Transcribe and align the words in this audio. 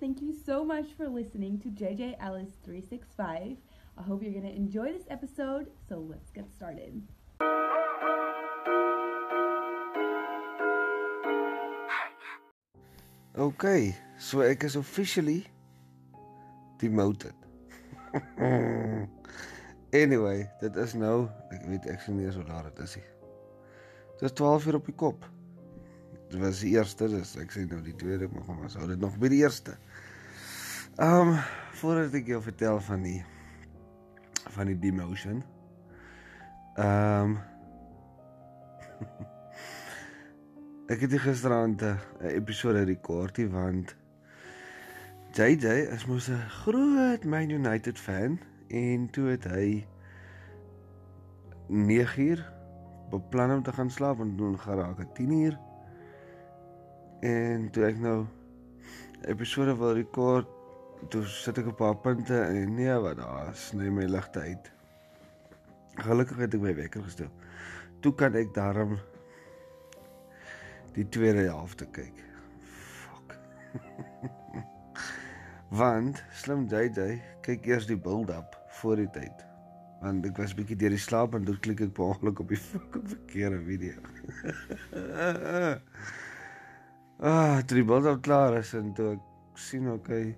Thank 0.00 0.22
you 0.22 0.32
so 0.46 0.64
much 0.64 0.86
for 0.96 1.08
listening 1.08 1.58
to 1.58 1.70
JJ 1.70 2.18
Ellis 2.20 2.52
365. 2.64 3.56
I 3.98 4.02
hope 4.02 4.22
you're 4.22 4.30
going 4.30 4.44
to 4.44 4.54
enjoy 4.54 4.92
this 4.92 5.06
episode, 5.10 5.66
so 5.88 5.98
let's 6.08 6.30
get 6.30 6.44
started. 6.54 7.02
Okay, 13.36 13.96
so 14.20 14.40
ek 14.40 14.62
is 14.62 14.76
officially 14.76 15.44
demoted. 16.78 17.34
anyway, 19.92 20.46
dit 20.62 20.76
is 20.76 20.94
nou, 20.94 21.26
ek 21.50 21.66
weet 21.66 21.90
ek 21.90 22.06
sien 22.06 22.20
nie 22.22 22.30
so 22.30 22.46
laat 22.46 22.70
dit 22.70 22.86
is 22.86 22.96
nie. 23.00 23.04
Dit 24.20 24.30
is 24.30 24.38
12 24.38 24.70
uur 24.70 24.78
op 24.78 24.86
die 24.92 24.96
kop. 25.02 25.26
Dit 26.28 26.38
was 26.42 26.62
die 26.62 26.74
eerste, 26.76 27.10
dus 27.10 27.34
ek 27.40 27.50
sê 27.54 27.66
nou 27.66 27.82
die 27.82 27.98
tweede, 27.98 28.30
maar 28.30 28.46
kom 28.46 28.62
ons 28.62 28.78
hou 28.78 28.86
dit 28.90 29.00
nog 29.00 29.18
by 29.18 29.30
die 29.32 29.42
eerste. 29.42 29.74
Ehm, 30.98 31.28
um, 31.28 31.36
voordat 31.78 32.14
ek 32.18 32.26
jou 32.26 32.40
vertel 32.42 32.80
van 32.82 33.02
die 33.06 33.20
van 34.50 34.66
die 34.66 34.78
demotion. 34.82 35.44
Ehm 36.74 37.36
um, 37.36 37.36
Ek 40.92 41.04
het 41.04 41.14
gisteraand 41.22 41.82
'n 41.86 42.00
episode 42.32 42.82
rekord 42.82 43.36
hier 43.38 43.50
want 43.54 43.94
JJ 45.38 45.86
is 45.94 46.06
mos 46.10 46.26
'n 46.34 46.50
groot 46.64 47.24
Man 47.24 47.50
United 47.50 47.98
fan 47.98 48.40
en 48.66 49.10
toe 49.10 49.28
het 49.28 49.44
hy 49.44 49.86
9 51.68 52.22
uur 52.22 52.52
beplan 53.10 53.54
om 53.54 53.62
te 53.62 53.72
gaan 53.72 53.90
slaap 53.90 54.18
en 54.20 54.36
doen 54.36 54.58
geraak 54.58 55.14
10 55.14 55.30
uur. 55.30 55.58
En 57.20 57.70
toe 57.70 57.84
ek 57.84 57.98
nou 57.98 58.26
episode 59.22 59.76
wil 59.76 59.94
rekord, 59.94 60.57
toe 61.06 61.22
sit 61.26 61.58
ek 61.58 61.70
'n 61.70 61.78
paar 61.78 61.96
punte 61.96 62.34
en 62.34 62.74
nee 62.74 62.96
wat 63.04 63.16
daar 63.16 63.54
sny 63.54 63.90
my 63.90 64.04
ligte 64.04 64.40
uit. 64.40 64.70
Gelukkig 66.02 66.38
het 66.42 66.54
ek 66.54 66.60
my 66.60 66.74
wekker 66.74 67.02
gestel. 67.02 67.30
Toe 68.00 68.14
kan 68.14 68.34
ek 68.34 68.54
daarom 68.54 68.98
die 70.94 71.08
tweede 71.08 71.46
helfte 71.46 71.86
kyk. 71.86 72.24
Fuck. 72.62 73.38
Want 75.80 76.24
slim 76.32 76.66
JJ 76.66 77.22
kyk 77.42 77.66
eers 77.66 77.86
die 77.86 77.96
build-up 77.96 78.58
voor 78.80 78.96
die 78.96 79.10
tyd. 79.10 79.46
Want 80.02 80.26
ek 80.26 80.36
was 80.38 80.54
bietjie 80.54 80.78
deur 80.78 80.94
die 80.94 81.02
slaap 81.02 81.34
en 81.34 81.44
toe 81.44 81.58
klik 81.58 81.80
ek 81.80 81.94
per 81.94 82.04
ongeluk 82.12 82.40
op 82.44 82.48
die 82.54 82.60
verkeerde 82.60 83.62
video. 83.66 83.94
ah, 87.28 87.58
toe 87.62 87.80
die 87.80 87.86
build-up 87.86 88.22
klaar 88.22 88.58
is 88.58 88.74
en 88.78 88.92
toe 88.94 89.12
ek 89.16 89.58
sien 89.58 89.90
okay, 89.90 90.36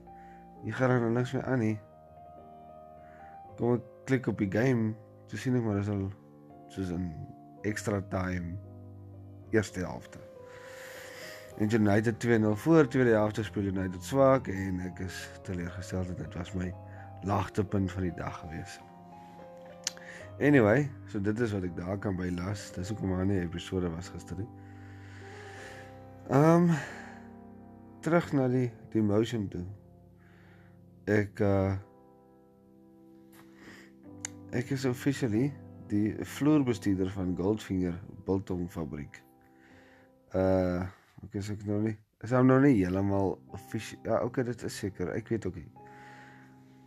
hier 0.63 0.75
gaan 0.75 0.91
er 0.91 1.01
nou 1.01 1.13
niks 1.13 1.33
meer 1.33 1.45
aan 1.45 1.63
nie. 1.63 1.77
Kom 3.57 3.77
ek 3.79 3.87
klik 4.09 4.27
op 4.27 4.39
die 4.39 4.51
game, 4.51 4.95
toe 5.29 5.39
sien 5.39 5.57
ek 5.57 5.65
maar 5.65 5.81
dis 5.81 5.93
al 5.93 6.09
soos 6.73 6.91
'n 6.91 7.13
extra 7.63 8.01
time 8.11 8.57
eerste 9.51 9.81
helfte. 9.81 10.19
En 11.59 11.75
United 11.75 12.19
2-0 12.19 12.57
voor, 12.57 12.89
tweede 12.89 13.11
helfte 13.11 13.45
speel 13.45 13.65
United 13.65 14.05
swak 14.05 14.47
en 14.49 14.81
ek 14.81 14.99
is 14.99 15.29
teleurgesteld 15.43 16.07
dat 16.07 16.19
dit 16.19 16.35
was 16.35 16.53
my 16.53 16.75
laagtepunt 17.23 17.93
van 17.93 18.03
die 18.03 18.15
dag 18.17 18.39
gewees. 18.39 18.81
Anyway, 20.41 20.91
so 21.07 21.21
dit 21.21 21.41
is 21.41 21.53
wat 21.53 21.67
ek 21.69 21.77
daar 21.77 21.99
kan 21.99 22.17
by 22.17 22.31
las. 22.33 22.71
Dis 22.73 22.89
hoekom 22.89 23.13
maar 23.13 23.27
nie 23.27 23.43
episode 23.43 23.91
was 23.93 24.09
gister 24.09 24.41
nie. 24.41 24.49
Ehm 26.31 26.71
um, 26.71 26.73
terug 28.01 28.33
na 28.33 28.49
die 28.49 28.71
die 28.95 29.03
motion 29.03 29.49
toe. 29.49 29.67
Ek 31.11 31.43
uh 31.43 31.75
ek 34.55 34.73
is 34.75 34.85
officially 34.87 35.49
die 35.91 36.15
vloerbestuurder 36.37 37.11
van 37.15 37.37
Goldfinger 37.39 37.99
Biltong 38.27 38.67
fabriek. 38.71 39.21
Uh 40.35 40.87
Ek 41.27 41.37
is 41.37 41.51
ek 41.53 41.67
nou 41.69 41.81
nie. 41.85 41.97
Is 42.25 42.33
hom 42.33 42.49
nou 42.49 42.59
nie 42.63 42.79
heeltemal 42.79 43.35
offisieel. 43.53 44.01
Ja, 44.09 44.21
okay, 44.25 44.45
dit 44.49 44.63
is 44.65 44.77
seker. 44.83 45.13
Ek 45.13 45.29
weet 45.33 45.47
ook 45.49 45.59
nie. 45.61 45.69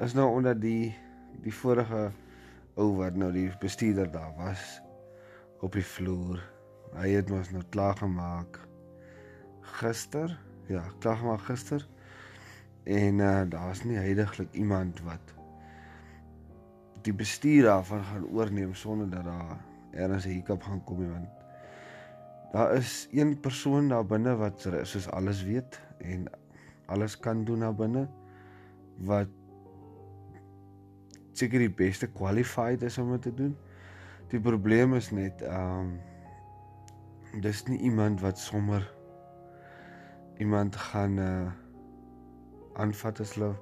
Is 0.01 0.15
nou 0.17 0.25
onder 0.33 0.57
die 0.57 0.93
die 1.43 1.53
vorige 1.53 2.07
ou 2.77 2.89
wat 2.99 3.17
nou 3.17 3.29
die 3.33 3.47
bestuurder 3.61 4.09
daar 4.13 4.33
was 4.37 4.63
op 5.65 5.77
die 5.77 5.85
vloer. 5.85 6.41
Hy 6.97 7.13
het 7.15 7.29
mos 7.33 7.51
nou 7.53 7.63
klaar 7.73 7.97
gemaak 8.01 8.59
gister. 9.79 10.33
Ja, 10.69 10.83
klaar 11.01 11.19
gemaak 11.21 11.45
gister. 11.49 11.85
En 12.83 13.19
uh 13.19 13.41
daar's 13.49 13.83
nie 13.83 13.97
heidaglik 13.97 14.51
iemand 14.51 15.01
wat 15.01 15.33
die 17.01 17.13
bestuur 17.13 17.63
daarvan 17.63 18.03
gaan 18.03 18.27
oorneem 18.27 18.73
sonder 18.73 19.09
dat 19.09 19.23
daar 19.23 19.57
ergens 19.91 20.25
'n 20.25 20.29
hiccup 20.29 20.63
gaan 20.63 20.83
kom 20.83 20.99
nie 20.99 21.09
want 21.09 21.43
Daar 22.53 22.73
is 22.73 23.07
een 23.11 23.39
persoon 23.39 23.87
daar 23.87 24.05
binne 24.05 24.35
wat 24.35 24.69
soos 24.81 25.09
alles 25.09 25.43
weet 25.43 25.79
en 25.97 26.25
alles 26.85 27.19
kan 27.19 27.43
doen 27.43 27.59
daar 27.59 27.75
binne 27.75 28.07
wat 28.97 29.27
seker 31.31 31.59
die 31.59 31.71
beste 31.73 32.11
qualified 32.11 32.81
is 32.81 32.97
om 32.97 33.09
dit 33.11 33.21
te 33.21 33.33
doen. 33.33 33.57
Die 34.29 34.39
probleem 34.39 34.93
is 34.93 35.09
net 35.11 35.41
ehm 35.41 35.97
um, 37.33 37.41
dis 37.41 37.63
nie 37.65 37.79
iemand 37.79 38.21
wat 38.21 38.39
sommer 38.39 38.85
iemand 40.37 40.75
gaan 40.75 41.17
uh 41.17 41.51
aanvat 42.73 43.19
as 43.19 43.35
hulle 43.35 43.53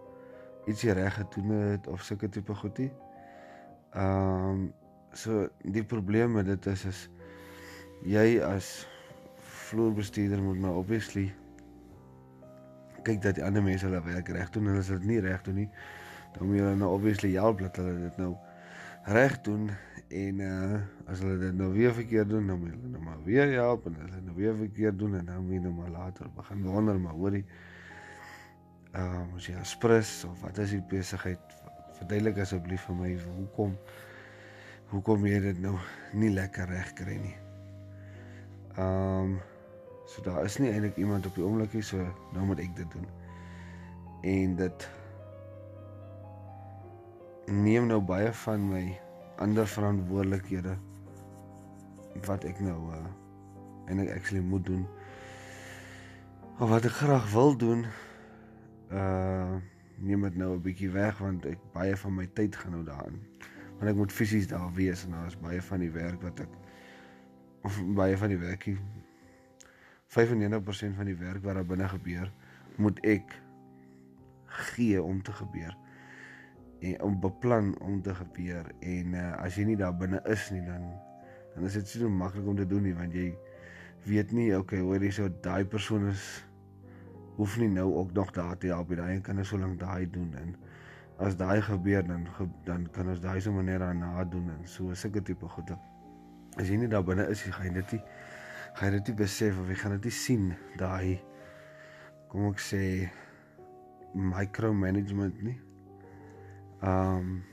ietsie 0.70 0.94
reg 0.94 1.14
gedoen 1.18 1.50
het 1.50 1.88
of 1.88 2.04
sulke 2.04 2.30
tipe 2.30 2.56
goedie. 2.56 2.92
Ehm 3.92 4.50
um, 4.50 4.70
so 5.12 5.48
die 5.62 5.84
probleem 5.84 6.32
met 6.32 6.46
dit 6.46 6.66
is 6.66 6.86
is 6.86 7.00
jy 8.08 8.40
as 8.44 8.88
vloerbestuurder 9.72 10.42
moet 10.42 10.60
maar 10.60 10.76
obviously 10.80 11.34
kyk 13.04 13.22
dat 13.22 13.36
die 13.36 13.44
ander 13.44 13.64
mense 13.64 13.86
hulle 13.86 14.02
werk 14.06 14.30
reg 14.32 14.50
doen 14.56 14.70
en 14.72 14.80
as 14.80 14.88
hulle 14.88 15.02
dit 15.04 15.10
nie 15.10 15.20
reg 15.26 15.44
doen 15.44 15.60
nie 15.64 15.70
dan 16.38 16.48
moet 16.48 16.62
hulle 16.62 16.76
nou 16.80 16.92
obviously 16.96 17.34
help 17.36 17.60
dat 17.60 17.80
hulle 17.82 17.98
dit 18.06 18.18
nou 18.22 18.32
reg 19.12 19.36
doen 19.48 19.70
en 20.22 20.42
uh 20.48 20.80
as 21.12 21.20
hulle 21.20 21.38
dit 21.42 21.56
nou 21.58 21.72
weer 21.74 21.94
verkeerd 21.94 22.30
doen 22.30 22.48
dan 22.48 22.60
moet 22.60 22.72
hulle 22.76 22.94
nou 22.96 23.04
maar 23.04 23.24
weer 23.28 23.52
help 23.58 23.86
en 23.90 23.98
as 24.06 24.10
hulle 24.14 24.26
nou 24.30 24.36
weer 24.38 24.56
verkeerd 24.56 25.00
doen 25.00 25.18
en 25.20 25.26
dan 25.26 25.44
moet 25.44 25.58
hulle 25.58 25.68
nou 25.68 25.74
maar 25.82 25.92
later 25.98 26.32
begin 26.36 26.64
wonder 26.64 27.00
maar 27.00 27.20
hoorie 27.20 27.46
uh 28.96 29.24
as 29.38 29.48
jy 29.48 29.56
aspres 29.62 30.24
of 30.28 30.42
wat 30.44 30.58
is 30.64 30.76
die 30.76 30.84
besigheid 30.92 31.60
verduidelik 32.00 32.42
asseblief 32.44 32.90
vir 32.90 33.00
my 33.04 33.14
hoekom 33.28 33.78
hoekom 34.92 35.30
jy 35.30 35.40
dit 35.52 35.64
nou 35.64 35.78
nie 36.14 36.34
lekker 36.34 36.68
reg 36.68 36.92
kry 36.98 37.16
nie 37.22 37.38
Ehm 38.76 39.20
um, 39.20 39.40
so 40.06 40.22
daar 40.22 40.44
is 40.44 40.58
nie 40.58 40.72
eintlik 40.72 40.96
iemand 40.96 41.26
op 41.26 41.36
die 41.36 41.44
oomblik 41.44 41.72
hier 41.72 41.84
so 41.84 41.98
nou 42.32 42.46
moet 42.46 42.60
ek 42.60 42.76
dit 42.76 42.92
doen. 42.92 43.08
En 44.22 44.56
dit 44.56 44.88
neem 47.46 47.88
nou 47.88 48.00
baie 48.00 48.32
van 48.44 48.64
my 48.70 48.84
ander 49.44 49.68
verantwoordelikhede 49.68 50.78
wat 52.28 52.48
ek 52.48 52.60
nou 52.64 52.78
uh 52.96 53.04
en 53.92 54.00
ek 54.00 54.14
actually 54.16 54.44
moet 54.44 54.66
doen. 54.66 54.88
Of 56.60 56.70
wat 56.70 56.88
ek 56.88 56.96
graag 57.02 57.28
wil 57.34 57.58
doen 57.58 57.86
uh 58.94 59.60
neem 60.02 60.22
dit 60.22 60.36
nou 60.36 60.56
'n 60.56 60.62
bietjie 60.62 60.90
weg 60.90 61.18
want 61.22 61.46
ek 61.46 61.60
baie 61.74 61.98
van 61.98 62.16
my 62.16 62.26
tyd 62.34 62.56
gaan 62.56 62.72
nou 62.72 62.84
daarin. 62.84 63.20
Want 63.78 63.90
ek 63.92 63.96
moet 63.96 64.12
fisies 64.12 64.48
daar 64.48 64.74
wees 64.74 65.06
en 65.06 65.12
daar 65.12 65.26
is 65.26 65.38
baie 65.38 65.62
van 65.62 65.80
die 65.80 65.92
werk 65.92 66.22
wat 66.22 66.40
ek 66.40 66.62
of 67.62 67.78
baie 67.96 68.18
van 68.18 68.34
die 68.34 68.40
werkie 68.42 68.78
95% 70.12 70.98
van 70.98 71.06
die 71.06 71.16
werk 71.16 71.44
wat 71.44 71.56
daar 71.56 71.66
binne 71.66 71.88
gebeur 71.88 72.32
moet 72.82 73.00
ek 73.06 73.38
gee 74.74 75.02
om 75.04 75.22
te 75.22 75.32
gebeur 75.32 75.78
en 76.82 77.02
om 77.02 77.20
beplan 77.22 77.76
om 77.80 78.02
te 78.02 78.16
gebeur 78.16 78.68
en 78.80 79.14
uh, 79.14 79.32
as 79.46 79.56
jy 79.56 79.68
nie 79.70 79.78
daar 79.80 79.96
binne 79.96 80.22
is 80.34 80.50
nie 80.52 80.64
dan 80.66 80.90
dan 81.54 81.68
is 81.70 81.78
dit 81.78 81.88
so 81.88 82.10
maklik 82.10 82.48
om 82.48 82.58
te 82.58 82.68
doen 82.68 82.84
nie 82.88 82.96
want 82.98 83.14
jy 83.14 83.30
weet 84.10 84.34
nie 84.36 84.50
okay 84.58 84.82
hoor 84.82 85.04
jy 85.04 85.12
so 85.16 85.30
daai 85.46 85.64
persoon 85.66 86.10
is 86.10 86.26
hoef 87.38 87.58
nie 87.58 87.70
nou 87.70 87.88
ook 88.02 88.14
nog 88.14 88.32
daar 88.32 88.58
te 88.58 88.68
help 88.68 88.96
daai 88.96 89.22
kan 89.22 89.36
net 89.36 89.46
so 89.46 89.58
lank 89.58 89.80
daai 89.80 90.10
doen 90.10 90.36
en 90.42 90.56
as 91.18 91.38
daai 91.38 91.62
gebeur 91.62 92.08
dan 92.08 92.28
dan 92.66 92.90
kan 92.92 93.10
ons 93.10 93.22
daai 93.22 93.40
sommer 93.42 93.64
net 93.64 93.80
daarna 93.80 94.24
doen 94.24 94.50
en 94.50 94.68
so 94.68 94.94
sulke 94.94 95.22
tipe 95.22 95.48
goede 95.48 95.78
as 96.58 96.68
jy 96.68 96.78
nie 96.78 96.92
daar 96.92 97.04
binne 97.04 97.28
is 97.30 97.44
jy 97.46 97.52
gaan 97.52 97.74
dit 97.80 97.98
nie 97.98 98.04
gaan 98.80 98.92
dit 98.98 99.08
nie 99.08 99.18
besef 99.24 99.60
of 99.60 99.68
jy 99.68 99.76
gaan 99.84 99.98
dit 100.00 100.10
nie 100.10 100.18
sien 100.20 100.54
daai 100.78 101.20
kom 102.32 102.48
ek 102.52 102.64
sê 102.64 102.84
micromanagement 104.14 105.42
nie. 105.44 105.62
Ehm 106.82 107.18
um, 107.18 107.44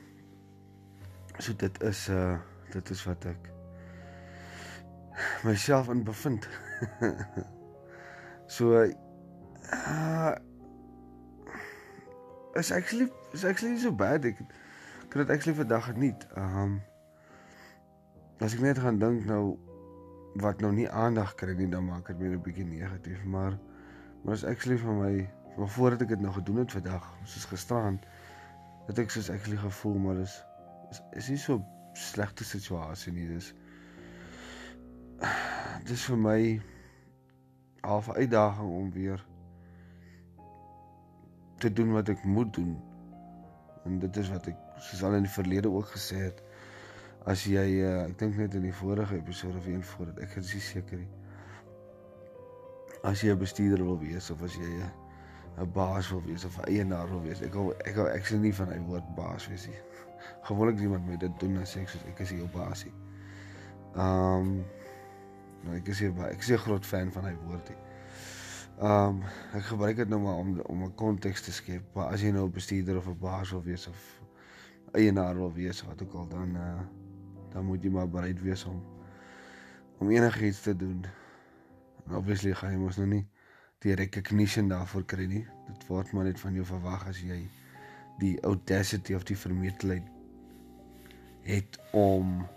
so 1.37 1.55
dit 1.55 1.81
is 1.83 2.07
uh 2.09 2.39
dit 2.71 2.89
is 2.89 3.03
wat 3.03 3.25
ek 3.25 3.49
myself 5.43 5.89
in 5.89 6.03
bevind. 6.03 6.47
so 8.55 8.83
uh 9.73 10.35
is 12.59 12.71
actually 12.71 13.11
is 13.33 13.45
actually 13.45 13.73
nie 13.73 13.81
so 13.81 13.91
bad 13.91 14.25
ek 14.25 14.37
het 14.41 14.53
dit 15.13 15.29
actually 15.29 15.57
vandag 15.57 15.85
geniet. 15.85 16.27
Ehm 16.35 16.57
um, 16.61 16.81
as 18.39 18.53
ek 18.53 18.61
net 18.63 18.79
gaan 18.79 18.99
dink 18.99 19.25
nou 19.25 19.57
wat 20.39 20.61
nou 20.61 20.71
nie 20.73 20.87
aandag 20.89 21.33
kry 21.35 21.55
nie 21.57 21.67
dan 21.69 21.85
maak 21.85 22.07
dit 22.07 22.19
my 22.19 22.29
'n 22.35 22.41
bietjie 22.41 22.65
negatief, 22.65 23.23
maar 23.23 23.57
maar 24.23 24.33
is 24.33 24.45
actually 24.45 24.77
vir 24.77 24.93
my 24.93 25.29
maar 25.57 25.67
voordat 25.67 26.01
ek 26.01 26.07
dit 26.07 26.21
nou 26.21 26.33
gedoen 26.33 26.57
het 26.57 26.71
vandag, 26.71 27.05
soos 27.23 27.45
gisteraan, 27.45 27.99
het 28.87 28.99
ek 28.99 29.11
soos 29.11 29.29
actually 29.29 29.57
gevoel 29.57 29.97
maar 29.99 30.15
dis 30.15 30.43
is, 30.91 31.01
is 31.11 31.29
nie 31.29 31.37
so 31.37 31.65
slegte 31.93 32.43
situasie 32.43 33.13
nie. 33.13 33.27
Dis 33.27 33.53
dis 35.89 36.05
vir 36.05 36.17
my 36.17 36.61
half 37.81 38.07
'n 38.07 38.15
uitdaging 38.15 38.69
om 38.69 38.91
weer 38.91 39.25
te 41.59 41.71
doen 41.73 41.91
wat 41.95 42.09
ek 42.09 42.23
moet 42.23 42.53
doen. 42.53 42.75
En 43.87 43.99
dit 43.99 44.17
is 44.21 44.29
wat 44.29 44.47
ek 44.51 44.57
soos 44.85 45.03
al 45.03 45.17
in 45.19 45.27
die 45.27 45.33
verlede 45.33 45.71
ook 45.71 45.91
gesê 45.95 46.21
het. 46.27 46.43
As 47.29 47.43
jy 47.47 47.65
uh, 47.83 48.05
ek 48.05 48.15
dink 48.21 48.37
net 48.39 48.55
in 48.57 48.65
die 48.67 48.75
vorige 48.75 49.19
episode 49.19 49.59
of 49.59 49.67
een 49.67 49.83
voor 49.83 50.11
dit 50.11 50.23
ek 50.27 50.37
is 50.41 50.53
nie 50.55 50.63
seker 50.63 51.01
nie. 51.01 51.11
As 53.07 53.23
jy 53.23 53.33
'n 53.33 53.39
bestuurder 53.39 53.83
wil 53.83 53.99
wees 53.99 54.29
of 54.31 54.41
as 54.43 54.55
jy 54.55 54.69
'n 55.59 55.71
baas 55.75 56.09
wil 56.11 56.23
wees 56.23 56.45
of 56.45 56.57
'n 56.59 56.71
eienaar 56.71 57.09
wil 57.09 57.21
wees. 57.21 57.41
Ek 57.41 57.53
wil 57.53 57.73
ek 57.85 57.95
wil 57.95 58.07
ek 58.07 58.25
sien 58.25 58.41
nie 58.41 58.55
van 58.55 58.71
hy 58.71 58.79
woord 58.87 59.15
baas 59.15 59.47
wees 59.47 59.67
nie. 59.67 59.79
Gewoonlik 60.47 60.79
iemand 60.79 61.07
met 61.07 61.19
dit 61.19 61.39
doen 61.39 61.57
as 61.61 61.75
ek 61.75 61.89
soos 61.89 62.03
ek 62.07 62.19
is 62.19 62.29
jou 62.29 62.47
baasie. 62.55 62.93
Ehm 63.95 64.39
um, 64.39 64.65
nou 65.63 65.75
ek 65.75 65.87
is 65.91 65.99
hier 65.99 66.13
baie 66.15 66.31
ek 66.31 66.39
is 66.39 66.51
'n 66.51 66.63
groot 66.65 66.85
fan 66.85 67.11
van 67.11 67.25
hy 67.25 67.35
woordie. 67.45 67.77
Ehm 68.79 69.19
um, 69.19 69.23
ek 69.51 69.65
gebruik 69.67 69.97
dit 69.99 70.07
nou 70.07 70.21
maar 70.23 70.37
om 70.39 70.59
om 70.71 70.83
'n 70.83 70.95
konteks 70.95 71.41
te 71.43 71.51
skep. 71.51 71.83
Maar 71.93 72.13
as 72.15 72.21
jy 72.21 72.31
nou 72.31 72.45
'n 72.47 72.51
bestuurder 72.51 72.97
of 72.97 73.07
'n 73.07 73.17
baas 73.19 73.51
wil 73.51 73.63
wees 73.63 73.87
of 73.87 74.21
eienaar 74.91 75.35
wil 75.35 75.53
wees 75.53 75.83
wat 75.83 76.01
ook 76.03 76.13
al 76.13 76.27
dan 76.27 76.55
uh, 76.55 76.79
dan 77.51 77.65
moet 77.65 77.83
jy 77.83 77.89
maar 77.89 78.09
bereid 78.09 78.41
wees 78.41 78.63
om 78.65 78.83
om 79.97 80.09
enigiets 80.09 80.61
te 80.61 80.75
doen. 80.75 81.05
En 82.05 82.15
obviously 82.15 82.53
gaan 82.53 82.71
jy 82.71 82.77
mos 82.77 82.97
nou 82.97 83.07
nie 83.07 83.27
die 83.79 83.95
recognition 83.95 84.67
daarvoor 84.67 85.05
kry 85.05 85.25
nie. 85.25 85.47
Dit 85.67 85.87
word 85.87 86.11
maar 86.11 86.23
net 86.23 86.39
van 86.39 86.53
jou 86.53 86.65
verwag 86.65 87.07
as 87.07 87.19
jy 87.19 87.49
die 88.19 88.41
audacity 88.41 89.13
of 89.13 89.23
die 89.23 89.37
vermetelheid 89.37 90.07
het 91.41 91.79
om 91.91 92.47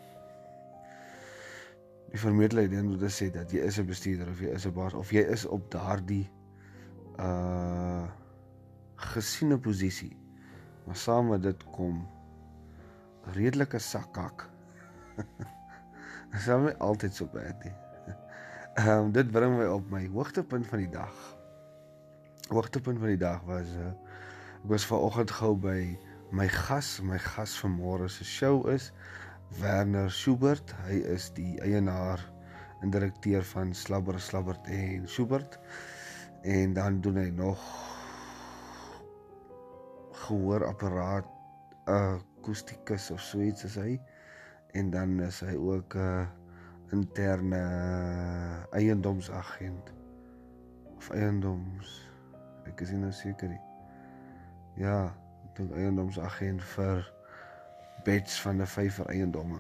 die 2.12 2.20
vermetelheid 2.20 2.72
en 2.76 2.90
dit 3.00 3.12
sê 3.12 3.30
dat 3.32 3.52
jy 3.52 3.64
is 3.64 3.78
'n 3.80 3.88
bestuurder 3.88 4.28
of 4.28 4.40
jy 4.40 4.50
is 4.52 4.66
'n 4.66 4.74
baas 4.76 4.94
of 4.94 5.10
jy 5.10 5.22
is 5.36 5.46
op 5.46 5.70
daardie 5.70 6.28
uh 7.18 8.08
gesiene 9.02 9.58
posisie. 9.58 10.16
Maar 10.86 10.96
saam 10.96 11.28
met 11.28 11.42
dit 11.42 11.64
kom 11.74 12.06
redelike 13.34 13.78
sakkak. 13.78 14.48
Dit 16.32 16.40
sal 16.40 16.60
my 16.60 16.72
altyd 16.78 17.14
so 17.14 17.26
bad 17.26 17.64
nie. 17.64 17.74
Ehm 18.74 19.10
dit 19.12 19.30
bring 19.30 19.56
my 19.58 19.66
op 19.66 19.90
my 19.90 20.06
hoogtepunt 20.08 20.66
van 20.66 20.78
die 20.78 20.88
dag. 20.88 21.36
Hoogtepunt 22.48 22.98
van 22.98 23.08
die 23.08 23.20
dag 23.20 23.42
was 23.48 23.74
uh 23.76 23.92
ek 24.62 24.70
was 24.70 24.86
vanoggend 24.86 25.30
gou 25.30 25.56
by 25.56 25.98
my 26.30 26.48
gas, 26.48 27.00
my 27.02 27.18
gas 27.18 27.58
van 27.60 27.74
môre 27.76 28.08
se 28.08 28.24
show 28.24 28.68
is 28.68 28.92
Werner 29.60 30.10
Schubert. 30.10 30.72
Hy 30.87 31.00
is 31.12 31.31
die 31.37 31.58
eienaar 31.64 32.20
en 32.82 32.90
direkteur 32.90 33.44
van 33.44 33.75
Slabber 33.75 34.20
Slabbert 34.20 34.66
en 34.66 35.08
Schubert. 35.08 35.58
En 36.43 36.72
dan 36.72 37.00
doen 37.00 37.16
hy 37.20 37.28
nog 37.37 37.62
gehoorapparaat 40.25 41.28
akoestikus 41.84 43.10
of 43.10 43.20
so 43.20 43.40
iets 43.40 43.64
as 43.69 43.76
hy. 43.81 43.99
En 44.78 44.90
dan 44.90 45.19
is 45.20 45.40
hy 45.44 45.56
ook 45.56 45.94
'n 45.94 45.98
uh, 45.98 46.26
interne 46.93 47.62
eiendomsagent 48.70 49.93
of 50.96 51.10
eiendoms 51.10 52.12
ek 52.69 52.81
is 52.81 52.93
nie 52.93 53.00
nou 53.02 53.12
seker 53.12 53.48
nie. 53.48 53.60
Ja, 54.81 55.12
ek 55.46 55.56
dink 55.56 55.75
eiendomsagent 55.76 56.62
vir 56.75 57.05
beds 58.04 58.40
van 58.40 58.60
'n 58.60 58.66
vyfer 58.66 59.06
eiendomme. 59.06 59.58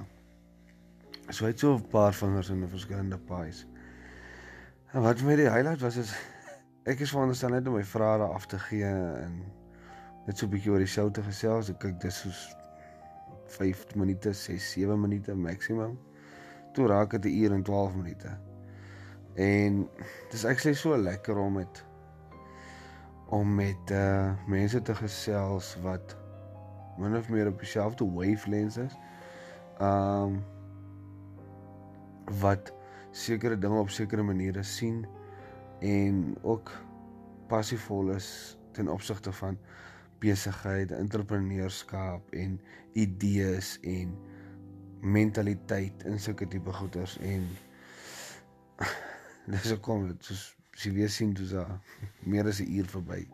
So 1.28 1.44
hy 1.44 1.50
het 1.50 1.58
so 1.58 1.74
'n 1.74 1.88
paar 1.88 2.14
vingers 2.14 2.48
in 2.48 2.62
'n 2.62 2.68
verskillende 2.68 3.18
pies. 3.18 3.66
En 4.92 5.02
wat 5.02 5.18
vir 5.18 5.26
my 5.26 5.36
die 5.36 5.50
highlight 5.50 5.80
was 5.80 5.96
is 5.96 6.14
ek 6.84 7.00
is 7.00 7.10
veronderstel 7.10 7.48
net 7.48 7.66
om 7.66 7.74
my 7.74 7.84
vrae 7.84 8.18
daar 8.18 8.34
af 8.34 8.46
te 8.46 8.58
gee 8.58 8.84
en 8.84 9.42
net 10.26 10.38
so 10.38 10.46
'n 10.46 10.50
bietjie 10.50 10.70
oor 10.70 10.78
die 10.78 10.86
show 10.86 11.10
te 11.10 11.22
gesels. 11.22 11.70
Ek 11.70 11.78
kyk 11.78 12.00
dis 12.00 12.20
soos 12.20 12.56
5 13.46 13.94
minute, 13.94 14.32
6, 14.32 14.72
7 14.72 15.00
minute 15.00 15.34
maksimum 15.34 15.98
toe 16.72 16.86
raak 16.86 17.10
dit 17.10 17.24
'n 17.24 17.36
uur 17.42 17.52
en 17.52 17.62
12 17.62 17.94
minute. 17.94 18.30
En 19.34 19.88
dit 20.28 20.32
is 20.32 20.44
actually 20.44 20.76
so 20.76 20.96
lekker 20.96 21.36
om 21.36 21.52
met 21.52 21.84
om 23.28 23.54
met 23.54 23.90
uh 23.90 24.32
mense 24.46 24.82
te 24.82 24.94
gesels 24.94 25.76
wat 25.82 26.16
min 26.98 27.16
of 27.16 27.28
meer 27.28 27.46
op 27.46 27.58
dieselfde 27.58 28.04
wavelength 28.12 28.76
is. 28.76 28.96
Um 29.80 30.42
wat 32.40 32.72
sekere 33.10 33.58
dinge 33.58 33.78
op 33.78 33.90
sekere 33.90 34.22
maniere 34.22 34.62
sien 34.62 35.06
en 35.80 36.36
ook 36.42 36.70
passievol 37.46 38.10
is 38.14 38.56
ten 38.72 38.88
opsigte 38.88 39.32
van 39.32 39.58
besigheid, 40.18 40.90
entrepreneurskap 40.90 42.30
en 42.30 42.60
idees 42.92 43.78
en 43.80 44.14
mentaliteit 45.00 46.04
in 46.04 46.20
sulke 46.20 46.48
tipe 46.48 46.72
goeters 46.72 47.18
en 47.18 47.48
dis 49.52 49.72
ek 49.74 49.82
kom 49.82 50.06
dit 50.08 50.30
soos 50.30 50.44
as 50.72 50.86
jy 50.86 50.92
weer 50.96 51.10
sien 51.12 51.34
dis 51.36 51.52
daar 51.52 51.74
meer 52.24 52.46
as 52.48 52.62
'n 52.62 52.70
uur 52.78 52.88
verby. 52.88 53.26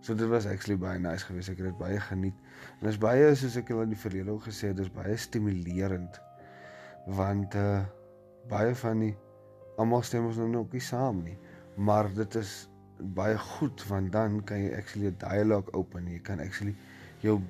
So 0.00 0.14
dit 0.16 0.28
was 0.28 0.46
actually 0.46 0.78
baie 0.80 0.98
nice 0.98 1.26
geweest. 1.28 1.52
Ek 1.52 1.60
het 1.60 1.70
dit 1.70 1.78
baie 1.78 2.00
geniet. 2.00 2.36
En 2.78 2.86
dit 2.86 2.92
is 2.94 3.00
baie 3.00 3.34
soos 3.36 3.56
ek 3.60 3.72
al 3.74 3.84
in 3.84 3.94
die 3.94 4.00
verlede 4.00 4.32
ook 4.32 4.46
gesê 4.48 4.70
het, 4.72 4.78
dis 4.80 4.92
baie 4.92 5.16
stimulerend 5.16 6.20
want 7.16 7.54
uh 7.56 7.80
baie 8.50 8.74
van 8.76 9.00
die 9.04 9.14
almal 9.80 10.02
stem 10.04 10.26
ons 10.26 10.38
nou 10.40 10.48
nog 10.50 10.72
nie 10.72 10.82
saam 10.84 11.20
nie. 11.24 11.36
Maar 11.76 12.08
dit 12.14 12.34
is 12.40 12.68
baie 13.16 13.38
goed 13.38 13.84
want 13.88 14.12
dan 14.12 14.40
kan 14.44 14.60
jy 14.60 14.72
actually 14.76 15.08
'n 15.08 15.18
dialoog 15.20 15.72
open. 15.72 16.08
Jy 16.08 16.20
kan 16.20 16.40
actually 16.40 16.74
jou 17.20 17.40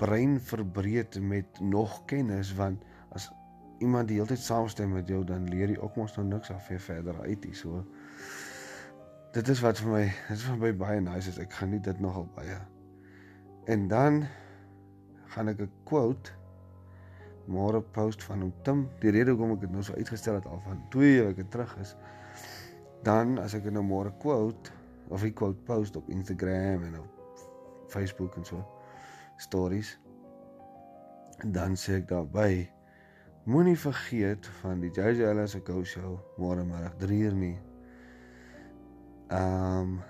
brein 0.00 0.40
verbreed 0.40 1.20
met 1.20 1.60
nog 1.60 2.04
kennis 2.04 2.54
want 2.54 2.84
as 3.12 3.30
iemand 3.78 4.08
die 4.08 4.16
hele 4.16 4.28
tyd 4.28 4.38
saamstem 4.44 4.92
met 4.92 5.08
jou 5.08 5.24
dan 5.24 5.48
leer 5.48 5.68
jy 5.68 5.78
ook 5.78 5.96
mos 5.96 6.16
nou 6.16 6.26
niks 6.26 6.50
af 6.50 6.66
vir 6.66 6.80
verder 6.80 7.20
uit 7.20 7.44
hier 7.44 7.54
so. 7.56 7.84
Dit 9.30 9.48
is 9.48 9.60
wat 9.62 9.78
vir 9.78 9.90
my, 9.92 10.02
dit 10.26 10.34
is 10.34 10.42
vir 10.42 10.56
my 10.58 10.72
baie 10.74 11.00
nice 11.00 11.30
is 11.30 11.36
ek 11.38 11.52
geniet 11.54 11.84
dit 11.86 12.00
nogal 12.02 12.24
baie. 12.34 12.56
En 13.70 13.84
dan 13.88 14.24
gaan 15.30 15.48
ek 15.52 15.60
'n 15.62 15.70
quote 15.86 16.32
môre 17.46 17.80
post 17.80 18.24
van 18.26 18.40
hom 18.40 18.52
Tim. 18.62 18.88
Die 19.00 19.10
rede 19.10 19.30
hoekom 19.30 19.52
ek 19.52 19.60
dit 19.60 19.70
nou 19.70 19.82
so 19.82 19.94
uitgestel 19.94 20.34
het 20.34 20.46
al 20.46 20.58
van 20.66 20.82
2 20.90 21.22
weke 21.22 21.48
terug 21.48 21.76
is 21.78 21.94
dan 23.02 23.38
as 23.38 23.54
ek 23.54 23.70
nou 23.70 23.84
môre 23.86 24.10
quote 24.18 24.70
of 25.08 25.22
'n 25.22 25.32
quote 25.32 25.62
post 25.64 25.96
op 25.96 26.08
Instagram 26.08 26.82
en 26.84 26.98
op 26.98 27.38
Facebook 27.88 28.36
en 28.36 28.44
so 28.44 28.66
stories. 29.36 29.98
Dan 31.44 31.76
sê 31.76 32.02
ek 32.02 32.08
daarby 32.08 32.70
moenie 33.44 33.78
vergeet 33.78 34.46
van 34.46 34.80
die 34.80 34.90
JJ 34.90 35.22
Ellis 35.22 35.50
se 35.50 35.82
show 35.84 36.18
môre 36.36 36.64
middag 36.64 36.96
3uur 36.98 37.34
nie. 37.34 37.69
Ehm 39.30 39.80
um, 39.80 40.00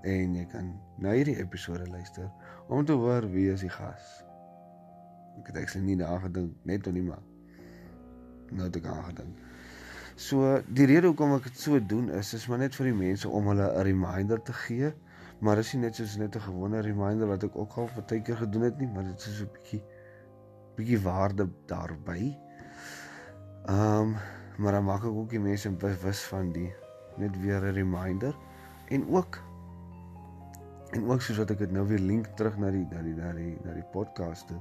en 0.00 0.34
jy 0.34 0.46
kan 0.48 0.70
na 0.96 1.12
hierdie 1.12 1.36
episode 1.42 1.84
luister 1.92 2.30
om 2.72 2.84
te 2.88 2.94
hoor 2.96 3.26
wie 3.32 3.50
is 3.52 3.60
die 3.60 3.72
gas. 3.72 4.24
Ek 5.40 5.50
het 5.52 5.58
actually 5.60 5.84
nie 5.84 5.96
daaraan 6.00 6.24
gedink 6.30 6.54
net 6.64 6.82
toe 6.86 6.92
nie 6.96 7.04
maar 7.04 7.20
nou 8.50 8.64
het 8.64 8.78
ek 8.80 8.88
aan 8.88 9.04
gedink. 9.10 9.42
So 10.16 10.56
die 10.68 10.88
rede 10.88 11.12
hoekom 11.12 11.36
ek 11.36 11.50
dit 11.50 11.60
so 11.60 11.80
doen 11.92 12.08
is 12.16 12.32
is 12.34 12.48
maar 12.48 12.62
net 12.64 12.76
vir 12.76 12.90
die 12.90 12.98
mense 13.02 13.28
om 13.28 13.52
hulle 13.52 13.68
'n 13.68 13.86
reminder 13.90 14.42
te 14.42 14.56
gee 14.64 14.94
Maar 15.40 15.58
is 15.58 15.70
nie 15.72 15.86
net 15.86 15.96
soos 15.96 16.18
net 16.20 16.36
'n 16.36 16.44
gewone 16.44 16.80
reminder 16.84 17.28
wat 17.28 17.44
ek 17.46 17.54
ook 17.56 17.76
al 17.80 17.88
baie 17.96 18.20
keer 18.22 18.36
gedoen 18.36 18.62
het 18.62 18.78
nie, 18.78 18.88
maar 18.88 19.04
dit 19.04 19.26
is 19.26 19.36
so 19.38 19.44
'n 19.44 19.52
bietjie 19.52 19.82
bietjie 20.76 21.00
waarde 21.00 21.48
daarby. 21.66 22.36
Ehm, 23.64 24.00
um, 24.00 24.16
maar 24.58 24.72
dan 24.72 24.84
maak 24.84 25.04
ek 25.04 25.16
ook 25.20 25.30
die 25.30 25.40
mense 25.40 25.70
bewus 25.70 26.20
van 26.22 26.52
die 26.52 26.72
net 27.20 27.36
weer 27.42 27.62
'n 27.68 27.74
reminder 27.76 28.36
en 28.88 29.06
ook 29.08 29.38
en 30.90 31.04
ook 31.06 31.22
soos 31.22 31.38
wat 31.42 31.50
ek 31.50 31.58
dit 31.58 31.72
nou 31.72 31.86
weer 31.86 32.02
link 32.02 32.26
terug 32.36 32.58
na 32.58 32.70
die 32.70 32.86
na 32.90 33.02
die 33.02 33.14
na 33.14 33.32
die 33.32 33.58
na 33.64 33.74
die 33.74 33.86
podcast 33.92 34.48
toe 34.48 34.60